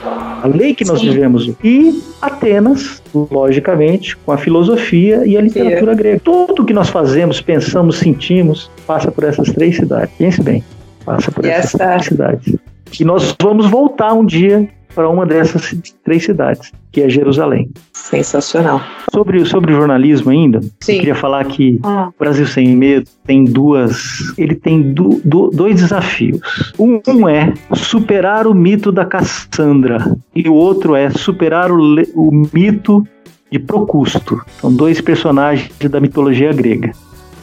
[0.05, 1.11] a lei que nós Sim.
[1.11, 1.51] vivemos.
[1.63, 5.99] E Atenas, logicamente, com a filosofia e a literatura Sim.
[5.99, 6.21] grega.
[6.23, 10.15] Tudo que nós fazemos, pensamos, sentimos, passa por essas três cidades.
[10.17, 10.65] Pense bem,
[11.05, 11.89] passa por e essas essa...
[11.89, 12.57] três cidades.
[12.99, 14.69] E nós vamos voltar um dia
[14.99, 17.71] para uma dessas três cidades, que é Jerusalém.
[17.93, 18.83] Sensacional.
[19.15, 20.95] Sobre, sobre o jornalismo ainda, Sim.
[20.95, 22.09] eu queria falar que ah.
[22.09, 24.37] o Brasil Sem Medo tem duas.
[24.37, 26.41] Ele tem du, du, dois desafios.
[26.77, 31.79] Um, um, é superar o mito da Cassandra, e o outro é superar o,
[32.17, 33.07] o mito
[33.53, 34.43] de Procusto.
[34.61, 36.91] São dois personagens da mitologia grega.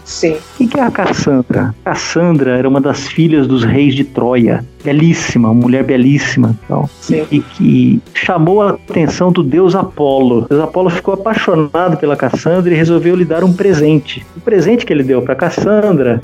[0.05, 0.37] Sim.
[0.59, 1.75] O que é a Cassandra?
[1.83, 4.63] Cassandra era uma das filhas dos reis de Troia.
[4.83, 6.55] Belíssima, uma mulher belíssima.
[6.63, 7.25] Então, Sim.
[7.31, 10.43] E que chamou a atenção do deus Apolo.
[10.43, 14.25] O deus Apolo ficou apaixonado pela Cassandra e resolveu lhe dar um presente.
[14.37, 16.21] O presente que ele deu para Cassandra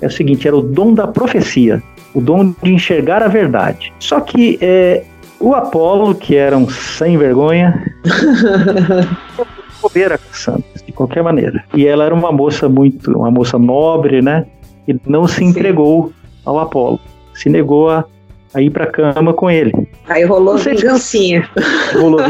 [0.00, 1.82] é o seguinte: era o dom da profecia,
[2.14, 3.92] o dom de enxergar a verdade.
[3.98, 5.02] Só que é,
[5.40, 7.92] o Apolo, que era um sem vergonha,
[9.88, 11.62] comer a Cassandra, de qualquer maneira.
[11.74, 14.46] E ela era uma moça muito, uma moça nobre, né?
[14.86, 16.12] e não se entregou
[16.44, 17.00] ao Apolo.
[17.34, 18.04] Se negou a,
[18.52, 19.72] a ir para a cama com ele.
[20.08, 21.48] Aí rolou Não se- vingancinha.
[21.98, 22.20] Rolou.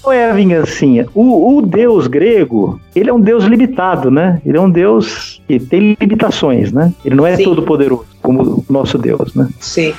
[0.00, 1.06] Qual é a vingancinha?
[1.14, 4.40] O, o deus grego, ele é um deus limitado, né?
[4.44, 6.92] Ele é um deus que tem limitações, né?
[7.04, 7.44] Ele não é Sim.
[7.44, 9.48] todo poderoso como o nosso deus, né?
[9.60, 9.94] Sim.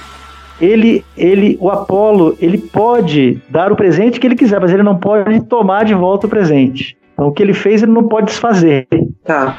[0.62, 4.98] Ele, ele, o Apolo, ele pode dar o presente que ele quiser, mas ele não
[4.98, 6.96] pode tomar de volta o presente.
[7.14, 8.88] Então o que ele fez, ele não pode desfazer.
[9.24, 9.58] Tá.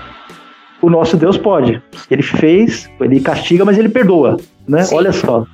[0.81, 1.83] O nosso Deus pode.
[2.11, 4.37] Ele fez, ele castiga, mas ele perdoa,
[4.69, 4.83] né?
[4.83, 4.95] Sim.
[4.97, 5.47] Olha só,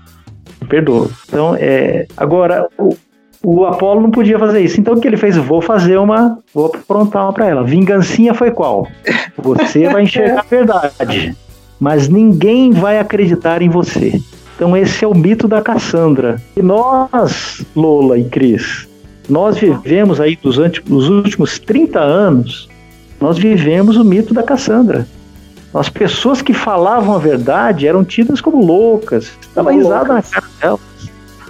[0.68, 1.09] perdoa.
[1.28, 2.97] Então, é, agora o,
[3.43, 4.80] o Apolo não podia fazer isso.
[4.80, 5.36] Então o que ele fez?
[5.36, 7.64] Vou fazer uma, vou aprontar uma para ela.
[7.64, 8.86] Vingancinha foi qual?
[9.38, 11.36] Você vai enxergar a verdade,
[11.78, 14.20] mas ninguém vai acreditar em você.
[14.61, 16.37] Então esse é o mito da Cassandra.
[16.55, 18.87] E nós, Lola e Cris,
[19.27, 20.59] nós vivemos aí dos,
[21.09, 22.69] últimos 30 anos,
[23.19, 25.09] nós vivemos o mito da Cassandra.
[25.73, 29.33] As pessoas que falavam a verdade eram tidas como loucas.
[29.55, 30.81] Dava risada na cara delas.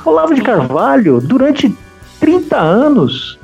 [0.05, 1.77] Olavo de Carvalho, durante
[2.21, 3.41] 30 anos,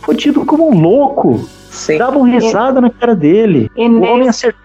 [0.00, 1.46] foi tido como um louco.
[1.68, 1.98] Sim.
[1.98, 3.70] Davam risada na cara dele.
[3.76, 4.56] E O homem acertou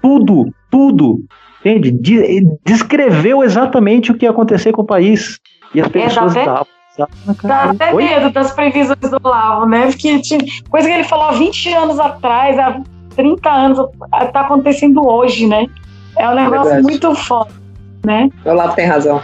[0.00, 1.22] tudo, tudo.
[1.64, 1.92] Entende?
[1.92, 5.38] De- descreveu exatamente o que ia acontecer com o país.
[5.74, 6.66] E as pessoas até- davam
[7.44, 7.94] Dá até.
[7.94, 8.04] Oi?
[8.04, 9.86] medo das previsões do Olavo, né?
[9.86, 12.82] Porque tinha coisa que ele falou há 20 anos atrás, há
[13.16, 13.88] 30 anos,
[14.32, 15.66] tá acontecendo hoje, né?
[16.18, 16.82] É um negócio Verdade.
[16.82, 17.50] muito foda,
[18.04, 18.28] né?
[18.44, 19.22] O Olavo tem razão.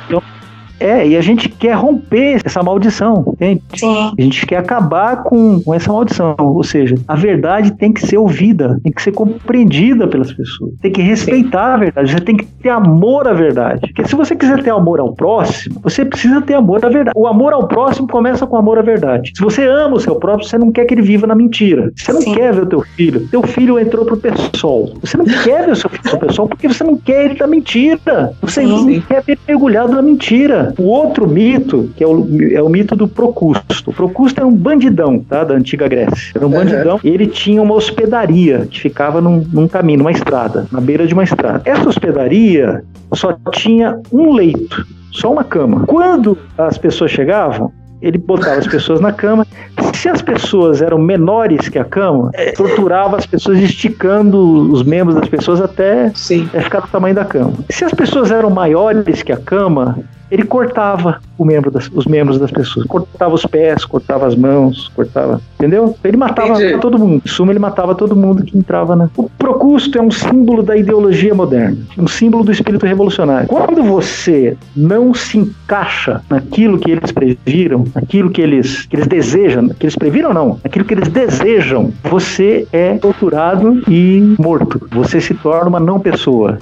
[0.80, 3.62] É, e a gente quer romper essa maldição, entende?
[3.74, 4.12] Sim.
[4.16, 6.34] A gente quer acabar com, com essa maldição.
[6.38, 10.72] Ou seja, a verdade tem que ser ouvida, tem que ser compreendida pelas pessoas.
[10.80, 12.12] Tem que respeitar a verdade.
[12.12, 13.80] Você tem que ter amor à verdade.
[13.80, 17.12] Porque se você quiser ter amor ao próximo, você precisa ter amor à verdade.
[17.16, 19.32] O amor ao próximo começa com amor à verdade.
[19.34, 21.92] Se você ama o seu próprio, você não quer que ele viva na mentira.
[21.96, 22.34] Você não Sim.
[22.34, 23.28] quer ver o teu filho.
[23.28, 24.94] Teu filho entrou pro PSOL.
[25.00, 27.46] Você não quer ver o seu filho no PSOL porque você não quer ele na
[27.46, 28.32] mentira.
[28.42, 28.94] Você Sim.
[28.94, 30.67] não quer ver ele mergulhado na mentira.
[30.78, 33.90] O outro mito, que é o, é o mito do Procusto.
[33.90, 35.44] O Procusto era um bandidão, tá?
[35.44, 36.32] Da antiga Grécia.
[36.34, 37.00] Era um bandidão.
[37.02, 41.14] E ele tinha uma hospedaria que ficava num, num caminho, numa estrada, na beira de
[41.14, 41.62] uma estrada.
[41.64, 45.84] Essa hospedaria só tinha um leito, só uma cama.
[45.86, 49.46] Quando as pessoas chegavam, ele botava as pessoas na cama.
[49.94, 55.16] Se as pessoas eram menores que a cama, eh, torturava as pessoas esticando os membros
[55.16, 56.48] das pessoas até Sim.
[56.52, 57.54] é ficar do tamanho da cama.
[57.70, 59.98] Se as pessoas eram maiores que a cama,
[60.30, 62.86] ele cortava membro das- os membros das pessoas.
[62.86, 65.40] Cortava os pés, cortava as mãos, cortava.
[65.54, 65.96] Entendeu?
[66.04, 66.80] Ele matava Entendi.
[66.80, 67.22] todo mundo.
[67.24, 69.08] Em suma, ele matava todo mundo que entrava na.
[69.16, 73.48] O Procusto é um símbolo da ideologia moderna, um símbolo do espírito revolucionário.
[73.48, 79.68] Quando você não se encaixa naquilo que eles previram, naquilo que eles, que eles desejam,
[79.68, 84.86] que eles previram não, naquilo que eles desejam, você é torturado e morto.
[84.92, 86.58] Você se torna uma não pessoa.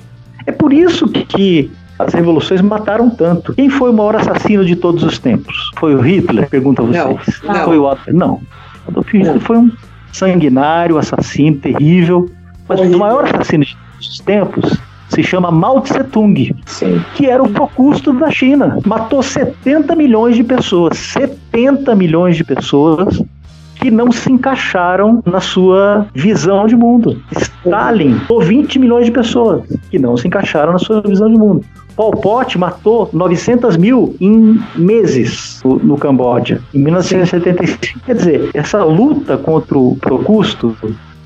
[0.47, 3.55] É por isso que as revoluções mataram tanto.
[3.55, 5.71] Quem foi o maior assassino de todos os tempos?
[5.79, 6.49] Foi o Hitler?
[6.49, 7.41] Pergunta vocês.
[7.43, 7.65] Não, não.
[7.65, 8.09] Foi o Adolf?
[8.09, 8.41] Não.
[8.87, 9.41] Adolf Hitler Não.
[9.41, 9.71] foi um
[10.13, 12.31] sanguinário, assassino, terrível.
[12.69, 12.97] Mas Horrível.
[12.97, 14.79] o maior assassino de todos os tempos
[15.09, 17.01] se chama Mao Tse Tung, Sim.
[17.15, 18.79] que era o Procusto da China.
[18.85, 20.99] Matou 70 milhões de pessoas.
[20.99, 23.23] 70 milhões de pessoas
[23.77, 27.23] que não se encaixaram na sua visão de mundo.
[27.37, 31.65] Stalin matou 20 milhões de pessoas que não se encaixaram na sua visão de mundo.
[31.97, 38.01] Pol Pot matou 900 mil em meses no, Camboja, em 1975.
[38.05, 40.77] Quer dizer, essa luta contra o Procusto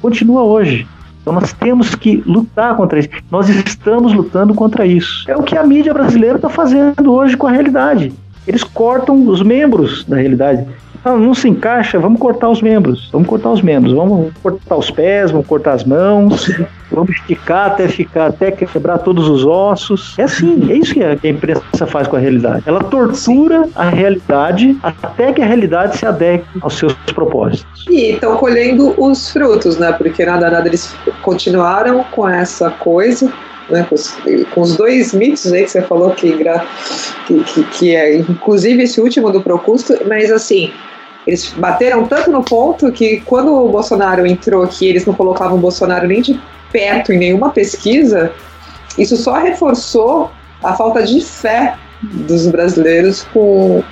[0.01, 0.87] continua hoje.
[1.21, 3.09] Então nós temos que lutar contra isso.
[3.31, 5.29] Nós estamos lutando contra isso.
[5.29, 8.13] É o que a mídia brasileira está fazendo hoje com a realidade.
[8.47, 10.67] Eles cortam os membros da realidade.
[11.05, 13.09] Ah, não se encaixa, vamos cortar os membros.
[13.13, 13.93] Vamos cortar os membros.
[13.93, 16.49] Vamos cortar os pés, vamos cortar as mãos.
[16.91, 20.19] Vamos esticar até ficar, até quebrar todos os ossos.
[20.19, 22.65] É assim, é isso que a que imprensa faz com a realidade.
[22.67, 27.85] Ela tortura a realidade até que a realidade se adeque aos seus propósitos.
[27.89, 29.93] E estão colhendo os frutos, né?
[29.93, 33.33] Porque nada, nada eles continuaram com essa coisa,
[33.69, 33.87] né?
[33.89, 34.17] Com os,
[34.53, 36.33] com os dois mitos aí que você falou que,
[37.27, 40.73] que, que, que é, inclusive esse último do Procusto, mas assim.
[41.27, 45.61] Eles bateram tanto no ponto que quando o Bolsonaro entrou aqui, eles não colocavam o
[45.61, 46.41] Bolsonaro nem de
[46.73, 48.33] perto em nenhuma pesquisa,
[48.99, 50.31] isso só reforçou
[50.63, 53.83] a falta de fé dos brasileiros com,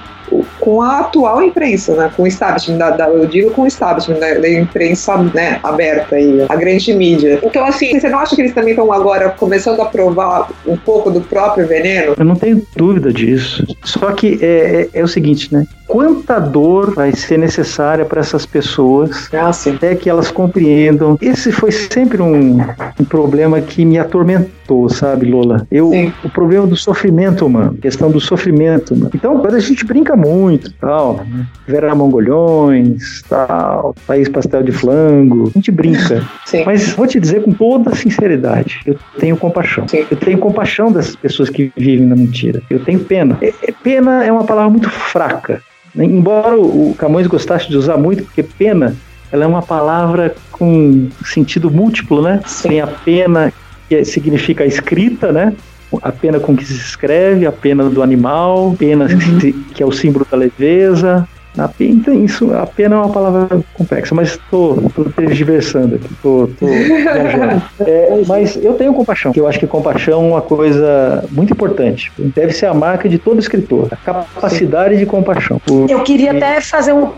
[0.69, 2.13] com a atual imprensa, né?
[2.15, 6.21] Com o establishment, da, da, eu digo com o establishment da, da imprensa né, aberta
[6.21, 7.41] e a grande mídia.
[7.43, 11.11] Então, assim, você não acha que eles também estão agora começando a provar um pouco
[11.11, 12.15] do próprio veneno?
[12.19, 13.65] Eu não tenho dúvida disso.
[13.83, 15.65] Só que é, é, é o seguinte, né?
[15.89, 21.17] quanta dor vai ser necessária para essas pessoas ah, até que elas compreendam.
[21.21, 22.59] Esse foi sempre um,
[23.01, 25.67] um problema que me atormentou, sabe, Lola?
[25.71, 25.91] Eu,
[26.23, 29.11] o problema do sofrimento humano, questão do sofrimento humano.
[29.15, 31.47] Então, quando a gente brinca muito, tal, né?
[31.67, 36.27] Vera Mongolhões, tal, País Pastel de Flango, a gente brinca.
[36.47, 36.65] Sim.
[36.65, 39.87] Mas vou te dizer com toda sinceridade, eu tenho compaixão.
[39.89, 40.05] Sim.
[40.11, 42.63] Eu tenho compaixão dessas pessoas que vivem na mentira.
[42.69, 43.39] Eu tenho pena.
[43.41, 45.63] É, é, pena é uma palavra muito fraca.
[45.97, 48.95] Embora o Camões gostasse de usar muito, porque pena
[49.31, 52.41] ela é uma palavra com sentido múltiplo, né?
[52.47, 52.69] Sim.
[52.69, 53.53] Tem a pena
[53.89, 55.55] que significa a escrita, né?
[56.03, 59.65] A pena com que se escreve, a pena do animal, pena uhum.
[59.73, 61.27] que é o símbolo da leveza,
[61.59, 64.81] a então, isso, a pena é uma palavra complexa, mas estou
[65.29, 67.63] diversando aqui, estou viajando.
[67.81, 72.13] É, mas eu tenho compaixão, que eu acho que compaixão é uma coisa muito importante.
[72.19, 75.61] Deve ser a marca de todo escritor, a capacidade de compaixão.
[75.89, 77.13] Eu queria até fazer um,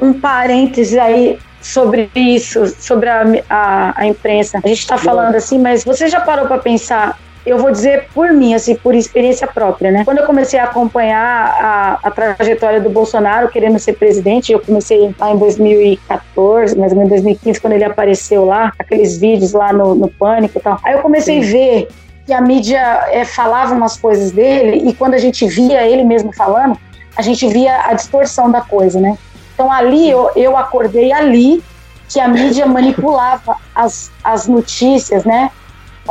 [0.00, 4.60] um parêntese aí sobre isso, sobre a, a, a imprensa.
[4.62, 8.32] A gente está falando assim, mas você já parou para pensar eu vou dizer por
[8.32, 10.04] mim, assim, por experiência própria, né?
[10.04, 15.12] Quando eu comecei a acompanhar a, a trajetória do Bolsonaro querendo ser presidente, eu comecei
[15.18, 19.94] lá em 2014, mais ou menos 2015, quando ele apareceu lá, aqueles vídeos lá no,
[19.94, 20.78] no Pânico e tal.
[20.84, 21.48] Aí eu comecei Sim.
[21.48, 21.88] a ver
[22.26, 22.80] que a mídia
[23.10, 26.78] é, falava umas coisas dele e quando a gente via ele mesmo falando,
[27.16, 29.18] a gente via a distorção da coisa, né?
[29.54, 31.62] Então ali eu, eu acordei ali
[32.08, 35.50] que a mídia manipulava as, as notícias, né?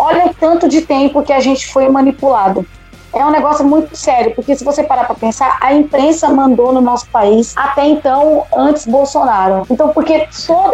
[0.02, 2.66] Olha o tanto de tempo que a gente foi manipulado.
[3.14, 6.82] É um negócio muito sério, porque se você parar para pensar, a imprensa mandou no
[6.82, 9.64] nosso país até então, antes Bolsonaro.
[9.70, 10.28] Então, porque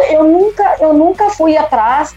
[0.08, 2.16] eu nunca, eu nunca fui atrás.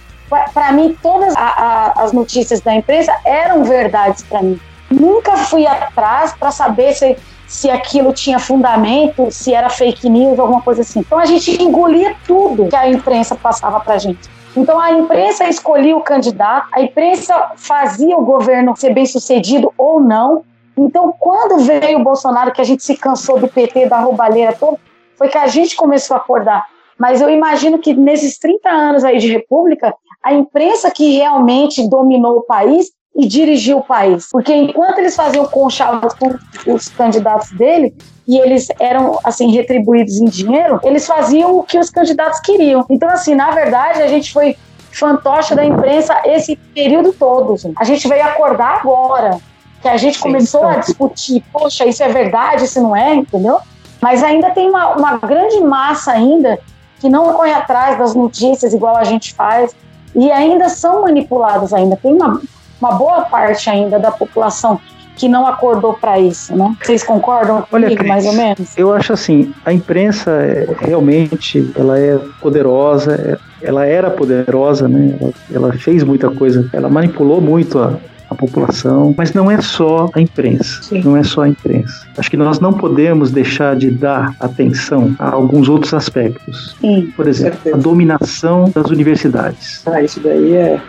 [0.53, 4.57] Para mim, todas a, a, as notícias da imprensa eram verdades para mim.
[4.89, 10.61] Nunca fui atrás para saber se, se aquilo tinha fundamento, se era fake news, alguma
[10.61, 11.01] coisa assim.
[11.01, 14.29] Então a gente engolia tudo que a imprensa passava para gente.
[14.55, 19.99] Então a imprensa escolhia o candidato, a imprensa fazia o governo ser bem sucedido ou
[19.99, 20.43] não.
[20.77, 24.79] Então, quando veio o Bolsonaro, que a gente se cansou do PT, da roubalheira toda,
[25.15, 26.65] foi que a gente começou a acordar.
[26.97, 29.93] Mas eu imagino que nesses 30 anos aí de república,
[30.23, 34.27] a imprensa que realmente dominou o país e dirigiu o país.
[34.31, 36.37] Porque enquanto eles faziam conchados com
[36.73, 37.93] os candidatos dele,
[38.27, 42.85] e eles eram assim retribuídos em dinheiro, eles faziam o que os candidatos queriam.
[42.89, 44.55] Então assim, na verdade, a gente foi
[44.91, 47.55] fantoche da imprensa esse período todo.
[47.75, 49.39] A gente veio acordar agora,
[49.81, 53.59] que a gente começou a discutir, poxa, isso é verdade, isso não é, entendeu?
[53.99, 56.59] Mas ainda tem uma, uma grande massa ainda
[56.99, 59.75] que não corre atrás das notícias igual a gente faz
[60.15, 61.95] e ainda são manipulados ainda.
[61.95, 62.39] Tem uma,
[62.81, 64.79] uma boa parte ainda da população
[65.15, 66.75] que não acordou para isso, né?
[66.81, 68.75] Vocês concordam Olha, comigo, mais ou menos?
[68.77, 75.15] Eu acho assim, a imprensa é, realmente ela é poderosa, é, ela era poderosa, né?
[75.19, 77.97] Ela, ela fez muita coisa, ela manipulou muito a,
[78.31, 81.03] a população, mas não é só a imprensa, Sim.
[81.03, 82.07] não é só a imprensa.
[82.17, 86.75] Acho que nós não podemos deixar de dar atenção a alguns outros aspectos.
[86.79, 89.85] Sim, Por exemplo, a dominação das universidades.
[89.85, 90.81] Ah, isso daí é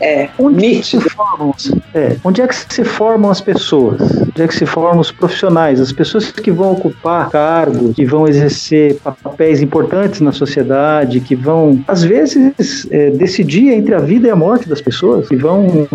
[0.00, 1.54] é, onde se formam,
[1.94, 4.00] é, onde é que se formam as pessoas?
[4.22, 5.80] Onde é que se formam os profissionais?
[5.80, 11.82] As pessoas que vão ocupar cargos, que vão exercer papéis importantes na sociedade, que vão,
[11.86, 15.88] às vezes, é, decidir entre a vida e a morte das pessoas, que vão.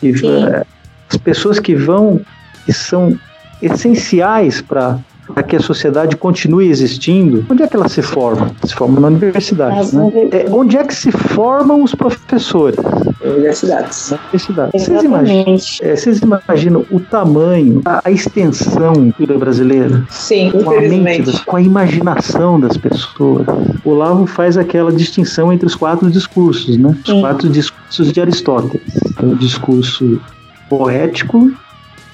[0.00, 0.64] Que, é,
[1.08, 2.20] as pessoas que vão,
[2.64, 3.18] que são
[3.60, 4.98] essenciais para
[5.30, 8.50] para que a sociedade continue existindo, onde é que ela se forma?
[8.64, 9.94] Se forma na universidade.
[9.94, 10.10] Né?
[10.32, 12.78] É, onde é que se formam os professores?
[13.22, 14.10] Universidades.
[14.10, 14.70] Na universidade.
[14.72, 20.04] Vocês imaginam, é, vocês imaginam o tamanho, a, a extensão da cultura brasileira?
[20.10, 23.46] Sim, com a, mente das, com a imaginação das pessoas.
[23.84, 26.96] O Olavo faz aquela distinção entre os quatro discursos, né?
[27.04, 27.20] Os Sim.
[27.20, 28.82] quatro discursos de Aristóteles.
[29.22, 30.20] O discurso
[30.68, 31.50] poético,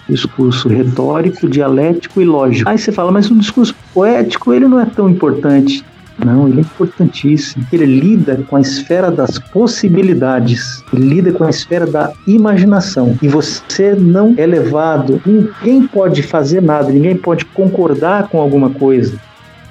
[0.09, 2.69] discurso retórico, dialético e lógico.
[2.69, 5.85] Aí você fala, mas o discurso poético ele não é tão importante.
[6.25, 7.67] Não, ele é importantíssimo.
[7.71, 13.17] Ele lida com a esfera das possibilidades, ele lida com a esfera da imaginação.
[13.21, 19.21] E você não é levado, ninguém pode fazer nada, ninguém pode concordar com alguma coisa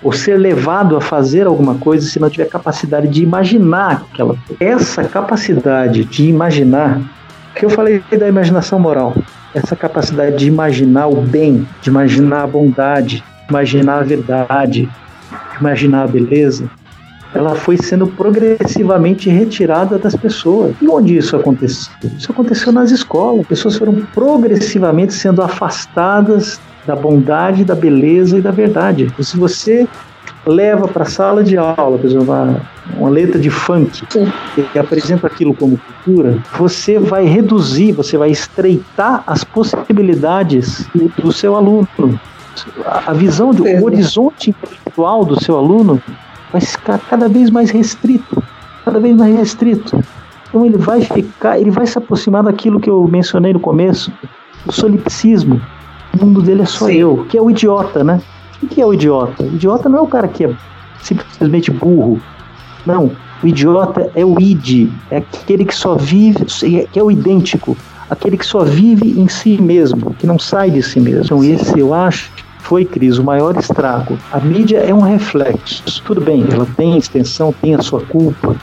[0.04, 4.36] ou ser levado a fazer alguma coisa se não tiver capacidade de imaginar aquela.
[4.60, 7.02] Essa capacidade de imaginar,
[7.56, 9.16] que eu falei da imaginação moral,
[9.56, 14.90] essa capacidade de imaginar o bem, de imaginar a bondade, imaginar a verdade,
[15.60, 16.70] imaginar a beleza,
[17.34, 20.76] ela foi sendo progressivamente retirada das pessoas.
[20.82, 21.94] E onde isso aconteceu?
[22.18, 23.48] Isso aconteceu nas escolas.
[23.48, 29.12] Pessoas foram progressivamente sendo afastadas da bondade, da beleza e da verdade.
[29.20, 29.88] Se você
[30.46, 32.62] leva para a sala de aula, por exemplo, uma,
[32.98, 34.32] uma letra de funk Sim.
[34.74, 40.88] e apresenta aquilo como cultura, você vai reduzir, você vai estreitar as possibilidades
[41.18, 41.88] do, seu aluno.
[42.86, 46.02] A, a visão, de, o horizonte intelectual do seu aluno
[46.52, 48.42] vai ficar cada vez mais restrito,
[48.84, 50.00] cada vez mais restrito.
[50.48, 54.12] Então ele vai ficar, ele vai se aproximar daquilo que eu mencionei no começo,
[54.66, 55.62] o solipsismo.
[56.14, 56.94] O mundo dele é só Sim.
[56.94, 58.22] eu, que é o idiota, né?
[58.62, 59.44] O que é o idiota?
[59.44, 60.56] O idiota não é o cara que é
[61.02, 62.22] simplesmente burro.
[62.86, 63.12] Não,
[63.44, 67.76] o idiota é o id, é aquele que só vive, que é o idêntico,
[68.10, 71.24] aquele que só vive em si mesmo, que não sai de si mesmo.
[71.26, 74.18] Então esse eu acho foi, Cris, o maior estrago.
[74.32, 76.02] A mídia é um reflexo.
[76.04, 78.56] Tudo bem, ela tem extensão, tem a sua culpa,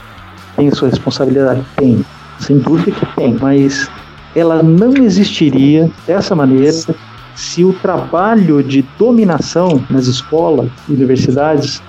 [0.57, 2.05] tem a sua responsabilidade, tem.
[2.39, 3.89] Sem dúvida que tem, mas
[4.35, 6.73] ela não existiria dessa maneira
[7.35, 11.81] se o trabalho de dominação nas escolas e universidades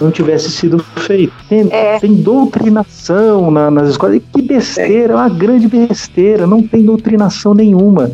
[0.00, 1.32] não tivesse sido feito.
[1.48, 1.98] Tem, é.
[1.98, 4.16] tem doutrinação na, nas escolas.
[4.16, 6.46] E que besteira, é uma grande besteira.
[6.46, 8.10] Não tem doutrinação nenhuma.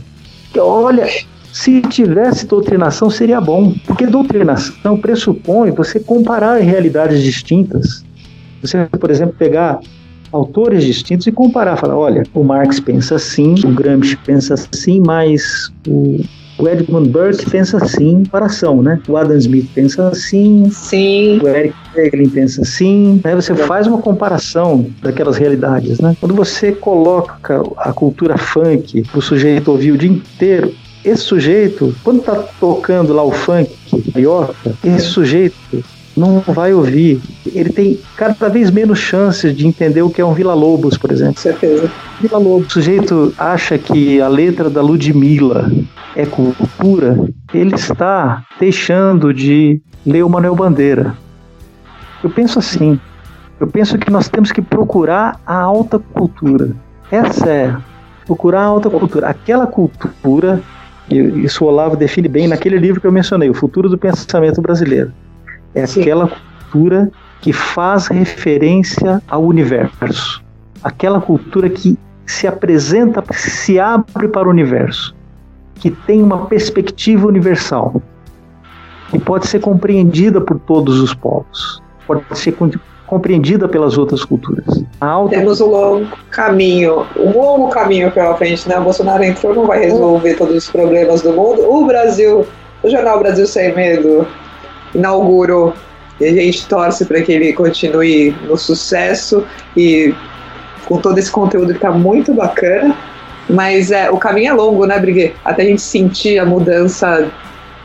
[0.59, 1.07] Olha,
[1.53, 8.05] se tivesse doutrinação, seria bom, porque doutrinação pressupõe você comparar realidades distintas.
[8.62, 9.81] Você, por exemplo, pegar
[10.33, 15.72] autores distintos e comparar, falar, olha, o Marx pensa assim, o Gramsci pensa assim, mas
[15.89, 16.20] o,
[16.61, 19.00] o Edmund Burke pensa assim, comparação, né?
[19.08, 21.40] O Adam Smith pensa assim, Sim.
[21.42, 23.20] o Eric Eglin pensa assim.
[23.24, 26.16] Aí você faz uma comparação daquelas realidades, né?
[26.20, 32.22] Quando você coloca a cultura funk o sujeito ouvir o dia inteiro, esse sujeito, quando
[32.22, 33.70] tá tocando lá o funk
[34.12, 35.56] carioca, esse sujeito
[36.16, 37.20] não vai ouvir.
[37.46, 41.11] Ele tem cada vez menos chances de entender o que é um Vila Lobos, por
[41.11, 41.34] exemplo.
[41.34, 41.90] Com certeza.
[42.20, 42.68] Vila Lobos.
[42.68, 45.70] O sujeito acha que a letra da Ludmilla
[46.16, 47.18] é cultura,
[47.54, 51.16] ele está deixando de ler o Manuel Bandeira.
[52.22, 52.98] Eu penso assim.
[53.58, 56.70] Eu penso que nós temos que procurar a alta cultura.
[57.11, 57.76] Essa é
[58.24, 59.28] procurar a alta cultura.
[59.28, 60.62] Aquela cultura
[61.11, 65.12] isso o Olavo define bem naquele livro que eu mencionei, O Futuro do Pensamento Brasileiro.
[65.74, 67.10] É aquela cultura
[67.40, 70.42] que faz referência ao universo.
[70.82, 75.14] Aquela cultura que se apresenta, se abre para o universo,
[75.74, 78.00] que tem uma perspectiva universal,
[79.10, 82.56] que pode ser compreendida por todos os povos, pode ser
[83.06, 84.84] compreendida pelas outras culturas.
[85.00, 85.36] Alta...
[85.36, 88.78] Temos um longo caminho, um longo caminho pela frente, né?
[88.78, 91.62] O Bolsonaro entrou, não vai resolver todos os problemas do mundo.
[91.62, 92.46] O Brasil,
[92.82, 94.26] o jornal Brasil Sem Medo
[94.95, 95.74] inaugurou
[96.20, 99.45] e a gente torce para que ele continue no sucesso
[99.76, 100.14] e
[100.84, 102.95] com todo esse conteúdo que está muito bacana.
[103.49, 105.34] Mas é, o caminho é longo, né, Briguet?
[105.45, 107.28] Até a gente sentir a mudança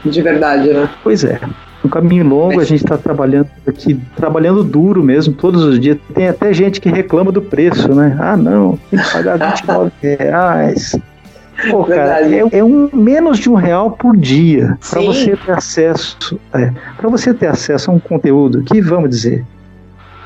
[0.04, 0.90] de verdade, né?
[1.02, 1.40] Pois é
[1.86, 5.98] um caminho longo, a gente está trabalhando aqui, trabalhando duro mesmo, todos os dias.
[6.14, 8.18] Tem até gente que reclama do preço, né?
[8.20, 10.98] Ah, não, tem que pagar 29 reais.
[11.70, 16.40] Pô, cara, é, é, um menos de um real por dia para você ter acesso,
[16.54, 19.46] é, para você ter acesso a um conteúdo que, vamos dizer,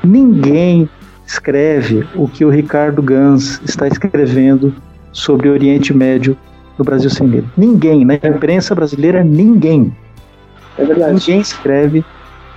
[0.02, 0.88] ninguém
[1.26, 4.74] escreve o que o Ricardo Gans está escrevendo
[5.12, 6.36] sobre o Oriente Médio
[6.76, 7.48] no Brasil sem medo.
[7.56, 9.94] Ninguém, na imprensa brasileira, ninguém.
[10.76, 11.14] É verdade.
[11.14, 12.04] Ninguém escreve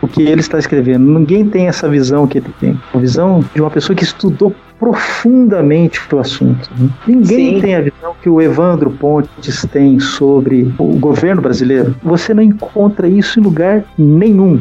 [0.01, 1.05] o que ele está escrevendo.
[1.05, 2.80] Ninguém tem essa visão que ele tem.
[2.93, 6.69] A visão de uma pessoa que estudou profundamente o assunto.
[6.77, 6.89] Né?
[7.07, 7.61] Ninguém Sim.
[7.61, 11.95] tem a visão que o Evandro Pontes tem sobre o governo brasileiro.
[12.03, 14.59] Você não encontra isso em lugar nenhum.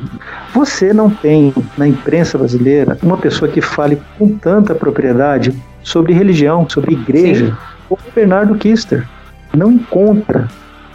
[0.54, 5.52] Você não tem na imprensa brasileira uma pessoa que fale com tanta propriedade
[5.82, 7.52] sobre religião, sobre igreja, Sim.
[7.88, 9.04] como Bernardo Kister.
[9.52, 10.48] Não encontra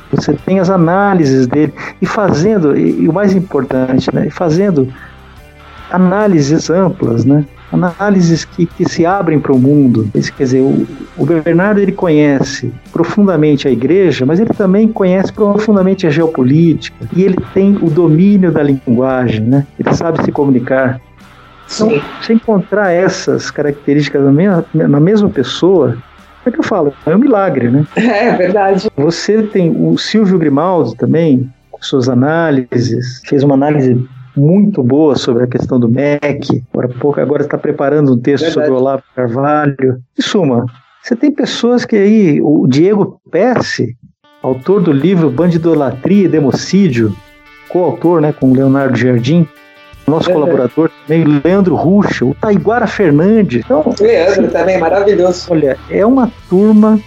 [0.09, 4.87] você tem as análises dele e fazendo, e, e o mais importante, né, fazendo
[5.91, 7.43] análises amplas, né?
[7.71, 10.09] Análises que, que se abrem para o mundo.
[10.13, 10.87] Quer dizer, o,
[11.17, 17.23] o, Bernardo ele conhece profundamente a igreja, mas ele também conhece profundamente a geopolítica e
[17.23, 19.65] ele tem o domínio da linguagem, né?
[19.79, 20.99] ele sabe se comunicar.
[21.73, 25.97] Então, se encontrar essas características na mesma, na mesma pessoa,
[26.45, 27.85] é que eu falo, é um milagre, né?
[27.97, 28.89] É verdade.
[28.95, 34.07] Você tem o Silvio Grimaldi também, com suas análises, fez uma análise
[34.39, 36.63] muito boa sobre a questão do MEC.
[36.73, 38.53] Agora pouco, agora está preparando um texto verdade.
[38.67, 40.01] sobre o Olavo Carvalho.
[40.17, 40.65] Em suma,
[41.03, 43.95] você tem pessoas que aí, o Diego Pesce,
[44.41, 47.15] autor do livro Bandidolatria e Democídio,
[47.69, 49.47] coautor, né, com o Leonardo Jardim,
[50.05, 50.35] nosso Uhum.
[50.35, 53.63] colaborador também, o Leandro Ruxa, o Taiguara Fernandes.
[53.65, 55.47] Então, Leandro também, maravilhoso.
[55.51, 56.99] olha, é uma turma,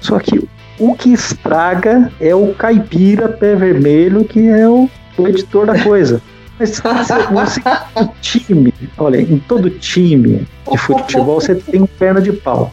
[0.00, 5.66] só que o que estraga é o caipira pé vermelho, que é o, o editor
[5.66, 6.20] da coisa.
[6.58, 7.60] Mas você, você,
[7.96, 12.72] o time, olha, em todo time de futebol você tem um perna de pau.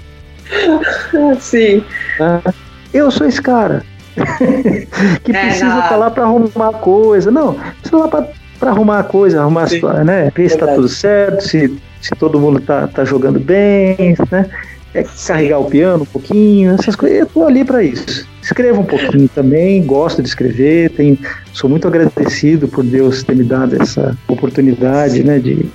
[1.40, 1.84] Sim.
[2.20, 2.42] né?
[2.94, 3.84] Eu sou esse cara
[5.24, 7.32] que É, precisa estar lá para arrumar coisa.
[7.32, 9.82] Não, precisa lá para arrumar a coisa, arrumar, Sim.
[10.06, 10.32] né?
[10.36, 10.76] Ver se tá Verdade.
[10.76, 14.50] tudo certo, se, se todo mundo tá, tá jogando bem, né?
[14.94, 17.20] É carregar o piano um pouquinho, essas coisas.
[17.20, 18.28] Eu tô ali para isso.
[18.44, 21.18] Escrevo um pouquinho também, gosto de escrever, tenho,
[21.54, 25.66] sou muito agradecido por Deus ter me dado essa oportunidade, né, de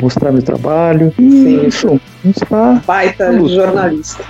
[0.00, 1.12] mostrar meu trabalho.
[1.18, 1.66] E Sim.
[1.66, 1.88] isso,
[2.22, 3.54] a gente tá Baita Na luta.
[3.54, 4.24] jornalista.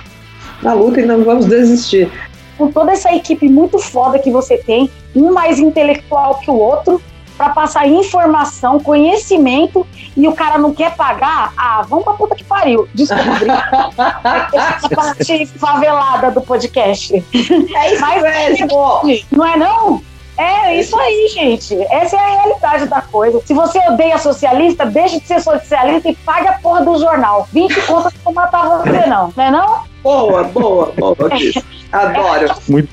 [0.63, 2.09] Na luta e não vamos desistir.
[2.57, 7.01] com toda essa equipe muito foda que você tem, um mais intelectual que o outro,
[7.41, 12.43] para passar informação, conhecimento, e o cara não quer pagar, ah, vamos pra puta que
[12.43, 12.87] pariu.
[12.93, 13.23] Desculpa,
[14.53, 17.15] essa parte favelada do podcast.
[17.15, 19.01] É isso Mas- mesmo.
[19.31, 20.03] Não é não?
[20.37, 21.75] É isso aí, gente.
[21.89, 23.41] Essa é a realidade da coisa.
[23.43, 27.47] Se você odeia socialista, deixe de ser socialista e pague a porra do jornal.
[27.51, 29.33] 20 contas não matar você, não.
[29.35, 29.81] Não é não?
[30.03, 31.15] Boa, boa, boa.
[31.91, 32.55] Adoro.
[32.69, 32.89] muito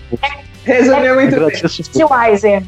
[0.69, 1.45] Resumiu muito bem.
[1.47, 1.83] agradeço.
[1.85, 2.63] Tio Weiser.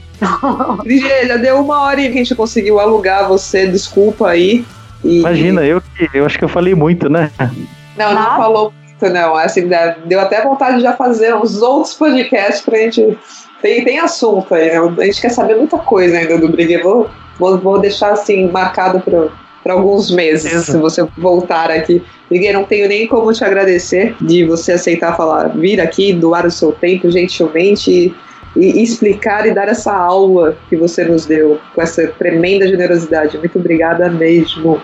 [1.26, 4.64] Já deu uma hora e que a gente conseguiu alugar você, desculpa aí.
[5.04, 7.30] E- Imagina, eu, que- eu acho que eu falei muito, né?
[7.96, 8.36] Não, não Nada.
[8.36, 9.34] falou muito, não.
[9.36, 9.68] Assim,
[10.06, 13.18] deu até vontade de já fazer uns outros podcasts pra gente.
[13.62, 14.78] Tem, tem assunto aí, né?
[14.78, 16.78] A gente quer saber muita coisa ainda do Brigue.
[16.78, 19.02] Vou, vou, vou deixar assim marcado
[19.62, 22.02] para alguns meses, se você voltar aqui.
[22.28, 26.50] Brigue, não tenho nem como te agradecer de você aceitar falar, vir aqui, doar o
[26.50, 31.82] seu tempo gentilmente e, e explicar e dar essa aula que você nos deu com
[31.82, 33.36] essa tremenda generosidade.
[33.38, 34.80] Muito obrigada mesmo.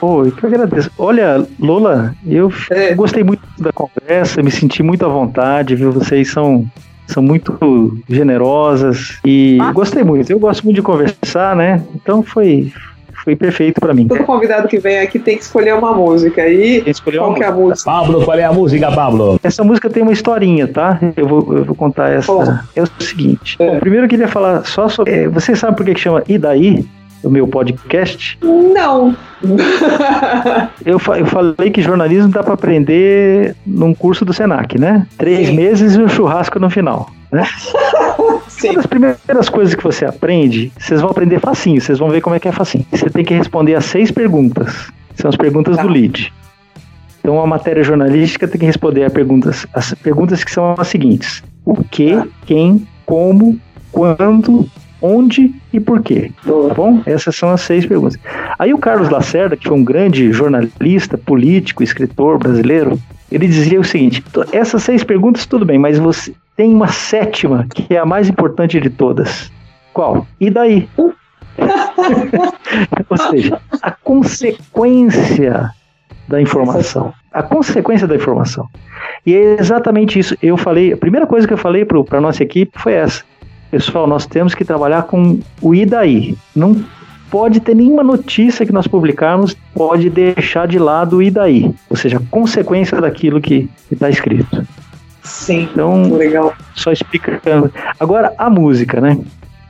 [0.00, 0.90] Pô, eu que agradeço.
[0.98, 2.94] Olha, Lola, eu É.
[2.94, 5.92] gostei muito da conversa, me senti muito à vontade, viu?
[5.92, 6.66] Vocês são,
[7.06, 9.70] são muito generosas e Ah.
[9.72, 10.30] gostei muito.
[10.30, 11.84] Eu gosto muito de conversar, né?
[11.94, 12.72] Então foi,
[13.22, 14.08] foi perfeito pra mim.
[14.08, 16.46] Todo convidado que vem aqui tem que escolher uma música.
[16.48, 17.90] E Quem escolheu qual uma que é a música?
[17.90, 19.38] Pablo, qual é a música, Pablo?
[19.42, 20.98] Essa música tem uma historinha, tá?
[21.16, 22.32] Eu vou, eu vou contar essa.
[22.32, 22.44] Bom.
[22.74, 23.56] É o seguinte.
[23.58, 23.66] É.
[23.70, 25.12] Bom, primeiro eu queria falar só sobre.
[25.12, 26.84] é, Você sabe por que que chama E daí?
[27.22, 28.36] O meu podcast?
[28.42, 29.16] Não.
[30.84, 35.06] Eu, fa- eu falei que jornalismo dá para aprender num curso do Senac, né?
[35.18, 35.56] Três Sim.
[35.56, 37.10] meses e um churrasco no final.
[37.30, 37.44] Né?
[38.48, 38.68] Sim.
[38.70, 42.36] Uma das primeiras coisas que você aprende, vocês vão aprender facinho, vocês vão ver como
[42.36, 42.84] é que é facinho.
[42.90, 44.90] Você tem que responder as seis perguntas.
[45.14, 45.82] São as perguntas Tá.
[45.82, 46.32] do lead.
[47.20, 51.42] Então a matéria jornalística tem que responder a perguntas, as perguntas que são as seguintes:
[51.64, 52.26] o que, Tá.
[52.46, 53.58] quem, como,
[53.92, 54.68] quando,
[55.02, 56.30] onde e por quê.
[56.44, 57.02] Tá bom?
[57.04, 58.18] Essas são as seis perguntas.
[58.58, 62.98] Aí o Carlos Lacerda, que foi um grande jornalista, político, escritor brasileiro,
[63.30, 67.66] ele dizia o seguinte: "To- essas seis perguntas tudo bem, mas você tem uma sétima
[67.74, 69.50] que é a mais importante de todas.
[69.92, 70.26] Qual?
[70.40, 70.88] E daí?
[73.08, 75.70] Ou seja, a consequência
[76.28, 77.12] da informação.
[77.32, 78.66] A consequência da informação.
[79.26, 80.36] E é exatamente isso.
[80.42, 83.22] Eu falei, a primeira coisa que eu falei para a nossa equipe foi essa.
[83.72, 86.36] Pessoal, nós temos que trabalhar com o e daí.
[86.54, 86.84] Não
[87.30, 91.74] pode ter nenhuma notícia que nós publicarmos pode deixar de lado o e daí.
[91.88, 94.62] Ou seja, a consequência daquilo que está escrito.
[95.22, 95.66] Sim.
[95.72, 96.52] Então, Legal.
[96.74, 97.72] só explicando.
[97.98, 99.18] Agora, a música, né?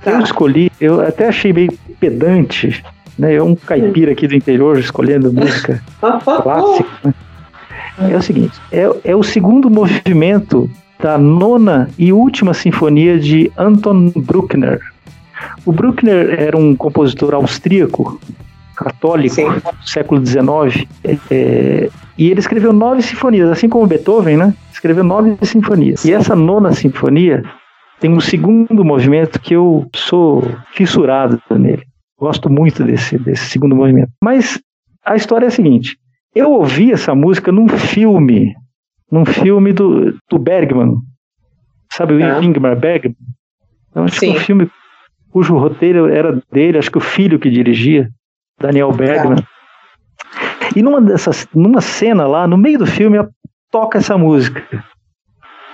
[0.04, 0.20] Eu Tá.
[0.20, 2.84] escolhi, eu até achei meio pedante,
[3.16, 3.34] né?
[3.34, 5.80] Eu, um caipira aqui do interior, escolhendo música
[6.42, 6.88] clássica.
[7.04, 7.14] né?
[8.10, 10.68] É o seguinte: é, é o segundo movimento
[11.02, 14.80] da nona e última sinfonia de Anton Bruckner.
[15.66, 18.20] O Bruckner era um compositor austríaco,
[18.76, 19.48] católico, Sim.
[19.48, 20.86] do século XIX,
[21.28, 24.54] é, e ele escreveu nove sinfonias, assim como Beethoven, né?
[24.72, 26.04] Escreveu nove sinfonias.
[26.04, 27.42] E essa nona sinfonia
[27.98, 31.82] tem um segundo movimento que eu sou fissurado nele.
[32.16, 34.10] Gosto muito desse, desse segundo movimento.
[34.22, 34.60] Mas
[35.04, 35.96] a história é a seguinte:
[36.34, 38.54] eu ouvi essa música num filme,
[39.12, 40.96] num filme do, do Bergman.
[41.92, 42.42] Sabe o Tá.
[42.42, 43.14] Ingmar Bergman?
[43.94, 44.32] Eu acho que Sim.
[44.32, 44.70] um filme
[45.30, 48.08] cujo roteiro era dele, acho que o filho que dirigia,
[48.58, 49.44] Daniel Bergman.
[50.74, 53.18] E numa dessas, numa cena lá, no meio do filme,
[53.70, 54.62] toca essa música,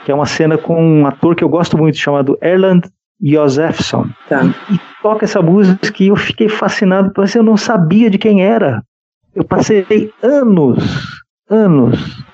[0.04, 2.88] que é uma cena com um ator que eu gosto muito, chamado Erland
[3.22, 4.08] Josephson.
[4.28, 4.42] Tá.
[4.68, 8.82] E toca essa música e eu fiquei fascinado, mas eu não sabia de quem era.
[9.32, 9.86] Eu passei
[10.22, 12.27] anos, anos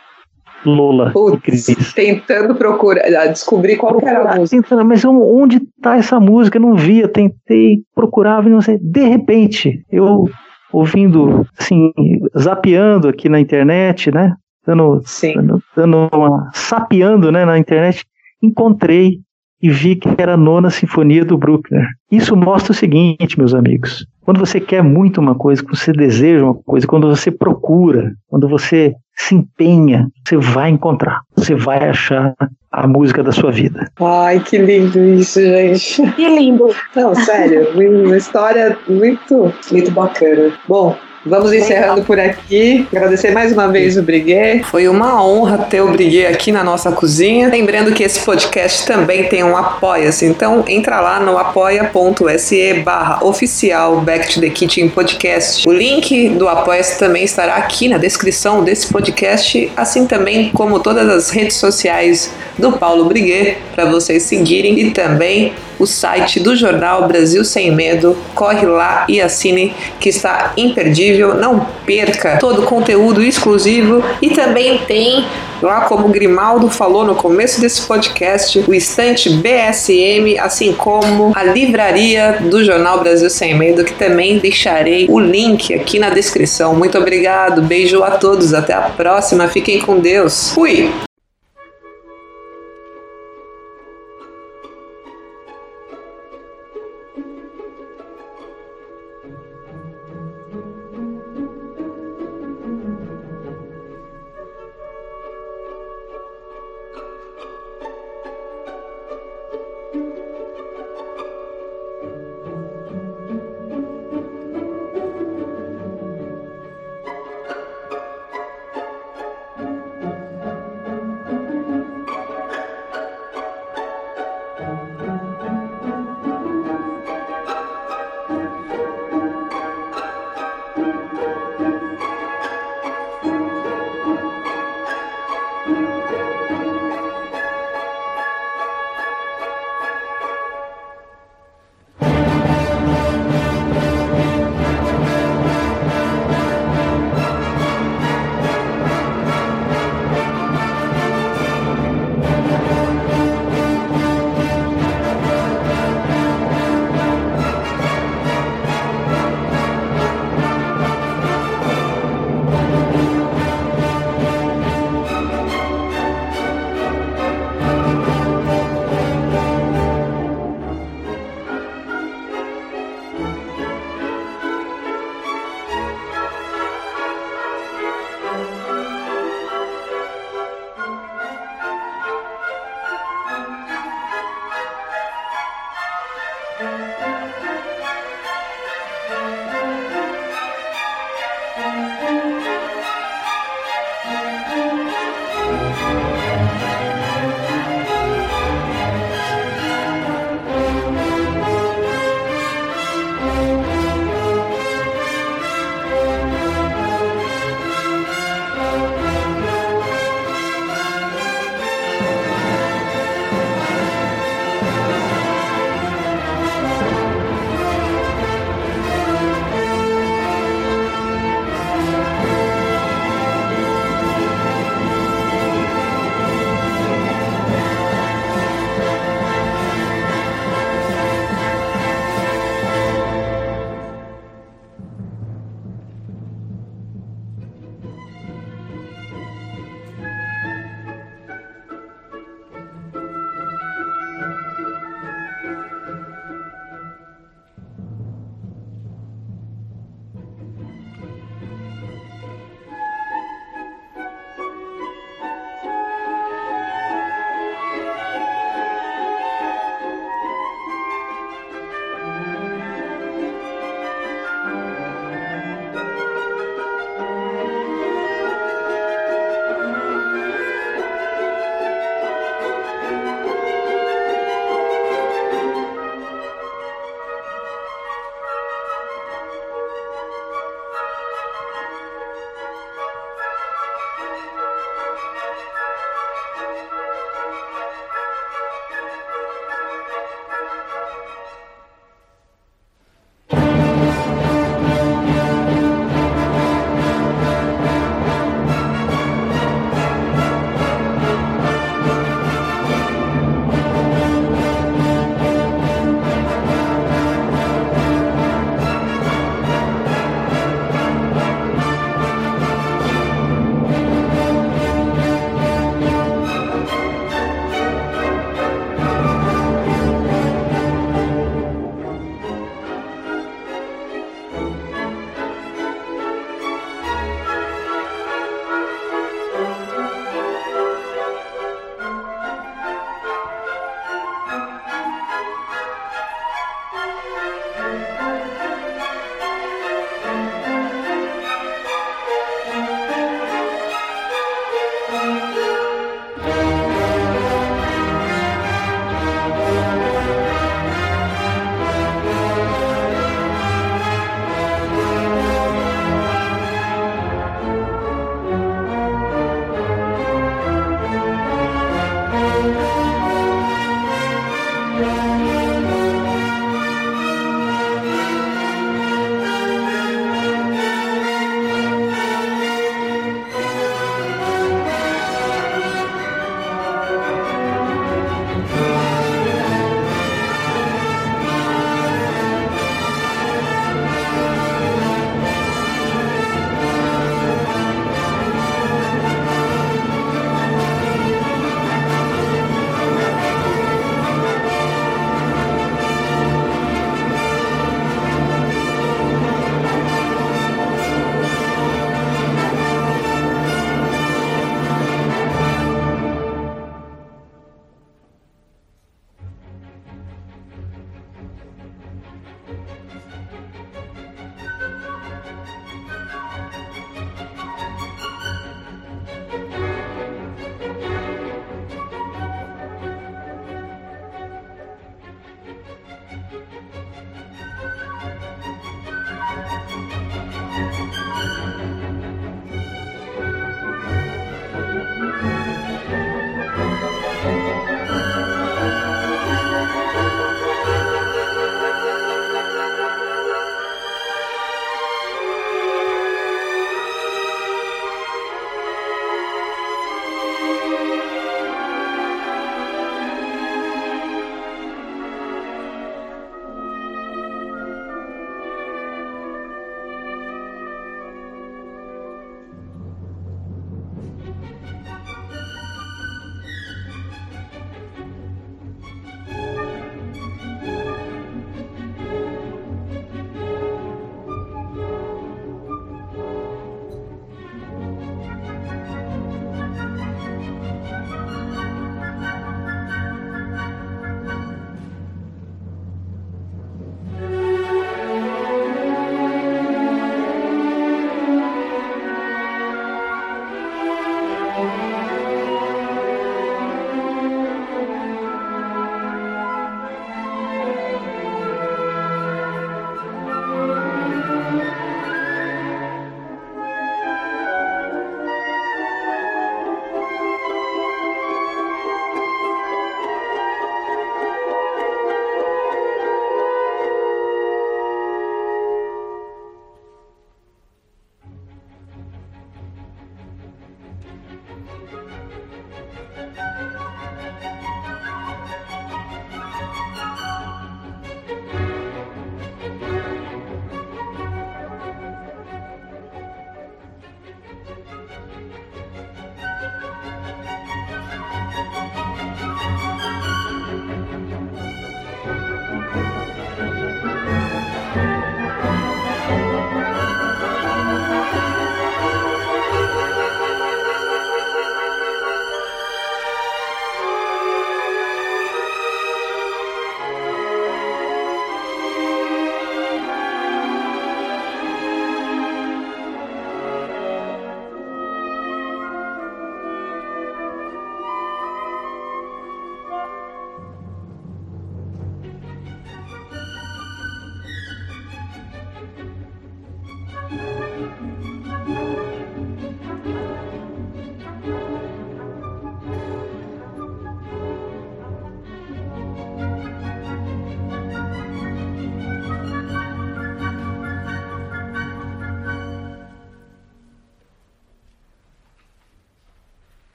[0.65, 1.93] Lola Putz, e Cris.
[1.95, 4.63] tentando procurar, ah, descobrir qual era a música.
[4.63, 6.59] tentando, mas onde tá essa música?
[6.59, 8.79] Eu não via, tentei, procurava e não sei.
[8.79, 10.29] De repente, eu
[10.73, 11.93] ouvindo, assim,
[12.39, 14.35] zapeando aqui na internet, né?
[14.67, 15.35] Dando, Sim.
[15.35, 18.05] dando, dando uma, sapeando né, na internet,
[18.43, 19.21] encontrei
[19.65, 21.87] e vi que era a nona sinfonia do Bruckner.
[22.13, 24.07] Isso mostra o seguinte, meus amigos.
[24.21, 28.47] Quando você quer muito uma coisa, quando você deseja uma coisa, quando você procura, quando
[28.47, 32.35] você se empenha, você vai encontrar, você vai achar
[32.71, 33.91] a música da sua vida.
[33.99, 36.13] Ai, que lindo isso, gente.
[36.13, 36.69] Que lindo.
[36.95, 37.69] Não, sério,
[38.05, 40.53] uma história muito, muito bacana.
[40.69, 40.95] Bom,
[41.25, 42.87] vamos encerrando por aqui.
[42.93, 44.63] Agradecer mais uma vez o Briguet.
[44.65, 47.49] Foi uma honra ter o Briguet aqui na nossa cozinha.
[47.49, 54.01] Lembrando que esse podcast também tem um Apoia-se, então entra lá no apoia.se barra oficial
[54.01, 55.69] Back to the Kitchen Podcast.
[55.69, 61.09] O link do Apoia-se também estará aqui na descrição desse podcast, assim também como todas
[61.09, 65.53] as redes sociais do Paulo Briguet, para vocês seguirem e também
[65.85, 68.17] o site do jornal Brasil Sem Medo.
[68.35, 71.35] Corre lá e assine, que está imperdível.
[71.35, 75.25] Não perca todo o conteúdo exclusivo e também tem
[75.63, 82.39] lá como Grimaldo falou no começo desse podcast, o estante BSM, assim como a livraria
[82.51, 86.75] do jornal Brasil Sem Medo, que também deixarei o link aqui na descrição.
[86.75, 90.51] Muito obrigado, beijo a todos, até a próxima, fiquem com Deus.
[90.51, 90.91] Fui!